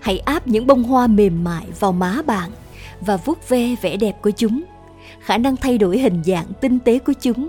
Hãy 0.00 0.18
áp 0.18 0.46
những 0.46 0.66
bông 0.66 0.82
hoa 0.82 1.06
mềm 1.06 1.44
mại 1.44 1.66
vào 1.80 1.92
má 1.92 2.22
bạn 2.26 2.50
và 3.00 3.16
vuốt 3.16 3.48
ve 3.48 3.74
vẻ 3.82 3.96
đẹp 3.96 4.22
của 4.22 4.30
chúng. 4.30 4.62
Khả 5.20 5.38
năng 5.38 5.56
thay 5.56 5.78
đổi 5.78 5.98
hình 5.98 6.22
dạng 6.26 6.46
tinh 6.60 6.78
tế 6.78 6.98
của 6.98 7.12
chúng, 7.20 7.48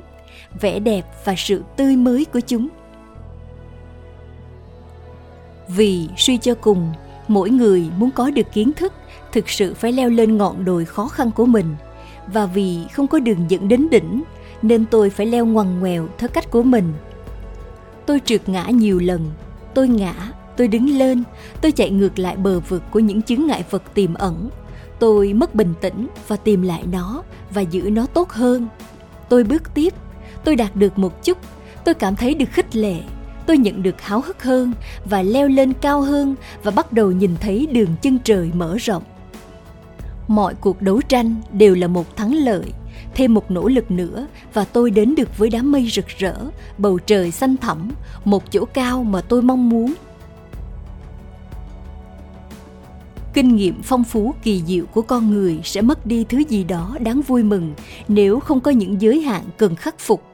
vẻ 0.62 0.80
đẹp 0.80 1.06
và 1.26 1.34
sự 1.38 1.64
tươi 1.78 1.96
mới 1.96 2.26
của 2.26 2.40
chúng 2.40 2.68
vì 5.76 6.08
suy 6.18 6.38
cho 6.38 6.56
cùng, 6.56 6.94
mỗi 7.28 7.50
người 7.50 7.90
muốn 7.98 8.12
có 8.12 8.32
được 8.32 8.52
kiến 8.54 8.72
thức, 8.74 8.94
thực 9.32 9.50
sự 9.50 9.74
phải 9.74 9.92
leo 9.92 10.10
lên 10.10 10.38
ngọn 10.38 10.66
đồi 10.66 10.86
khó 10.86 11.08
khăn 11.08 11.32
của 11.32 11.46
mình. 11.46 11.76
Và 12.28 12.46
vì 12.46 12.80
không 12.94 13.08
có 13.08 13.20
đường 13.20 13.46
dẫn 13.50 13.68
đến 13.68 13.88
đỉnh, 13.90 14.24
nên 14.62 14.86
tôi 14.86 15.10
phải 15.10 15.26
leo 15.26 15.46
ngoằn 15.46 15.80
ngoèo 15.80 16.08
theo 16.18 16.30
cách 16.30 16.52
của 16.52 16.64
mình. 16.64 16.94
Tôi 18.06 18.22
trượt 18.26 18.50
ngã 18.50 18.66
nhiều 18.70 19.00
lần, 19.00 19.26
tôi 19.74 19.88
ngã, 19.88 20.14
tôi 20.58 20.68
đứng 20.68 20.98
lên, 20.98 21.24
tôi 21.62 21.72
chạy 21.72 21.90
ngược 21.90 22.20
lại 22.20 22.38
bờ 22.38 22.60
vực 22.60 22.84
của 22.92 23.00
những 23.00 23.22
chứng 23.22 23.48
ngại 23.48 23.64
vật 23.70 23.84
tiềm 23.94 24.14
ẩn. 24.14 24.50
Tôi 25.00 25.34
mất 25.34 25.56
bình 25.56 25.74
tĩnh 25.82 26.08
và 26.28 26.36
tìm 26.36 26.62
lại 26.62 26.84
nó 26.92 27.24
và 27.54 27.62
giữ 27.62 27.82
nó 27.82 28.06
tốt 28.06 28.30
hơn. 28.30 28.68
Tôi 29.30 29.44
bước 29.44 29.74
tiếp, 29.74 29.94
tôi 30.44 30.56
đạt 30.56 30.76
được 30.76 31.00
một 31.00 31.24
chút, 31.24 31.38
tôi 31.86 31.94
cảm 31.94 32.16
thấy 32.16 32.34
được 32.34 32.50
khích 32.52 32.76
lệ 32.76 32.96
tôi 33.46 33.58
nhận 33.58 33.84
được 33.84 34.02
háo 34.02 34.22
hức 34.22 34.44
hơn 34.44 34.74
và 35.06 35.22
leo 35.22 35.48
lên 35.48 35.74
cao 35.74 36.02
hơn 36.02 36.36
và 36.64 36.72
bắt 36.72 36.94
đầu 36.94 37.12
nhìn 37.12 37.32
thấy 37.42 37.68
đường 37.72 37.96
chân 38.02 38.20
trời 38.24 38.52
mở 38.54 38.78
rộng. 38.78 39.04
Mọi 40.28 40.56
cuộc 40.56 40.82
đấu 40.82 41.02
tranh 41.02 41.36
đều 41.52 41.76
là 41.76 41.88
một 41.88 42.16
thắng 42.16 42.34
lợi, 42.34 42.74
thêm 43.16 43.34
một 43.34 43.52
nỗ 43.52 43.68
lực 43.68 43.92
nữa 43.92 44.28
và 44.54 44.66
tôi 44.66 44.92
đến 44.92 45.16
được 45.16 45.38
với 45.38 45.50
đám 45.50 45.72
mây 45.72 45.90
rực 45.92 46.08
rỡ, 46.08 46.36
bầu 46.78 47.00
trời 47.00 47.32
xanh 47.32 47.58
thẳm, 47.58 47.92
một 48.26 48.52
chỗ 48.52 48.66
cao 48.66 49.04
mà 49.04 49.22
tôi 49.22 49.42
mong 49.42 49.70
muốn. 49.70 49.94
Kinh 53.34 53.56
nghiệm 53.56 53.82
phong 53.84 54.04
phú 54.04 54.34
kỳ 54.44 54.64
diệu 54.68 54.86
của 54.86 55.02
con 55.02 55.32
người 55.32 55.60
sẽ 55.64 55.82
mất 55.82 56.06
đi 56.06 56.26
thứ 56.30 56.44
gì 56.50 56.64
đó 56.64 56.98
đáng 57.00 57.22
vui 57.22 57.44
mừng 57.44 57.74
nếu 58.08 58.40
không 58.40 58.60
có 58.60 58.72
những 58.72 59.02
giới 59.02 59.22
hạn 59.22 59.44
cần 59.58 59.76
khắc 59.76 60.00
phục 60.00 60.31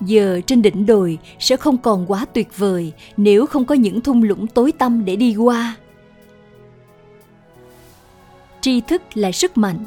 giờ 0.00 0.40
trên 0.46 0.62
đỉnh 0.62 0.86
đồi 0.86 1.18
sẽ 1.38 1.56
không 1.56 1.78
còn 1.78 2.06
quá 2.06 2.26
tuyệt 2.32 2.58
vời 2.58 2.92
nếu 3.16 3.46
không 3.46 3.64
có 3.64 3.74
những 3.74 4.00
thung 4.00 4.22
lũng 4.22 4.46
tối 4.46 4.72
tăm 4.72 5.04
để 5.04 5.16
đi 5.16 5.36
qua. 5.36 5.76
Tri 8.60 8.80
thức 8.80 9.02
là 9.14 9.32
sức 9.32 9.58
mạnh. 9.58 9.78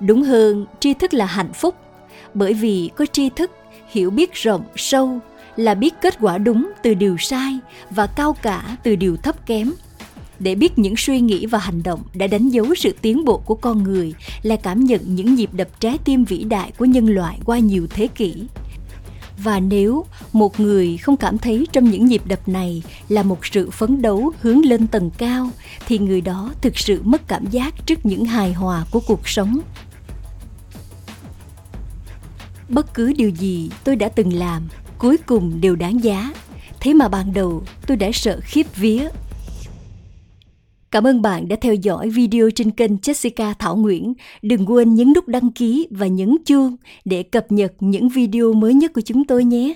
Đúng 0.00 0.22
hơn, 0.22 0.66
tri 0.80 0.94
thức 0.94 1.14
là 1.14 1.26
hạnh 1.26 1.52
phúc. 1.52 1.74
Bởi 2.34 2.52
vì 2.52 2.90
có 2.96 3.06
tri 3.06 3.30
thức, 3.30 3.50
hiểu 3.90 4.10
biết 4.10 4.32
rộng, 4.32 4.62
sâu 4.76 5.18
là 5.56 5.74
biết 5.74 5.94
kết 6.00 6.16
quả 6.20 6.38
đúng 6.38 6.72
từ 6.82 6.94
điều 6.94 7.16
sai 7.18 7.58
và 7.90 8.06
cao 8.06 8.36
cả 8.42 8.76
từ 8.82 8.96
điều 8.96 9.16
thấp 9.16 9.46
kém. 9.46 9.72
Để 10.38 10.54
biết 10.54 10.78
những 10.78 10.94
suy 10.96 11.20
nghĩ 11.20 11.46
và 11.46 11.58
hành 11.58 11.82
động 11.82 12.02
đã 12.14 12.26
đánh 12.26 12.48
dấu 12.48 12.74
sự 12.74 12.94
tiến 13.02 13.24
bộ 13.24 13.38
của 13.38 13.54
con 13.54 13.82
người 13.82 14.14
là 14.42 14.56
cảm 14.56 14.84
nhận 14.84 15.00
những 15.06 15.34
nhịp 15.34 15.50
đập 15.52 15.68
trái 15.80 15.98
tim 16.04 16.24
vĩ 16.24 16.44
đại 16.44 16.72
của 16.78 16.84
nhân 16.84 17.06
loại 17.06 17.38
qua 17.44 17.58
nhiều 17.58 17.86
thế 17.90 18.06
kỷ 18.06 18.34
và 19.38 19.60
nếu 19.60 20.04
một 20.32 20.60
người 20.60 20.96
không 20.96 21.16
cảm 21.16 21.38
thấy 21.38 21.66
trong 21.72 21.90
những 21.90 22.06
nhịp 22.06 22.22
đập 22.24 22.48
này 22.48 22.82
là 23.08 23.22
một 23.22 23.46
sự 23.46 23.70
phấn 23.70 24.02
đấu 24.02 24.32
hướng 24.40 24.64
lên 24.64 24.86
tầng 24.86 25.10
cao, 25.18 25.50
thì 25.86 25.98
người 25.98 26.20
đó 26.20 26.52
thực 26.60 26.78
sự 26.78 27.00
mất 27.04 27.28
cảm 27.28 27.46
giác 27.46 27.86
trước 27.86 28.06
những 28.06 28.24
hài 28.24 28.52
hòa 28.52 28.84
của 28.90 29.00
cuộc 29.00 29.28
sống. 29.28 29.60
Bất 32.68 32.94
cứ 32.94 33.12
điều 33.12 33.28
gì 33.28 33.70
tôi 33.84 33.96
đã 33.96 34.08
từng 34.08 34.32
làm, 34.32 34.68
cuối 34.98 35.16
cùng 35.16 35.60
đều 35.60 35.76
đáng 35.76 36.04
giá. 36.04 36.32
Thế 36.80 36.94
mà 36.94 37.08
ban 37.08 37.32
đầu 37.32 37.62
tôi 37.86 37.96
đã 37.96 38.10
sợ 38.12 38.40
khiếp 38.42 38.76
vía. 38.76 39.08
Cảm 40.92 41.06
ơn 41.06 41.22
bạn 41.22 41.48
đã 41.48 41.56
theo 41.60 41.74
dõi 41.74 42.08
video 42.08 42.50
trên 42.50 42.70
kênh 42.70 42.96
Jessica 42.96 43.54
Thảo 43.58 43.76
Nguyễn. 43.76 44.14
Đừng 44.42 44.70
quên 44.70 44.94
nhấn 44.94 45.12
nút 45.12 45.28
đăng 45.28 45.50
ký 45.50 45.86
và 45.90 46.06
nhấn 46.06 46.36
chuông 46.44 46.76
để 47.04 47.22
cập 47.22 47.52
nhật 47.52 47.72
những 47.80 48.08
video 48.08 48.52
mới 48.52 48.74
nhất 48.74 48.92
của 48.92 49.00
chúng 49.00 49.24
tôi 49.24 49.44
nhé. 49.44 49.74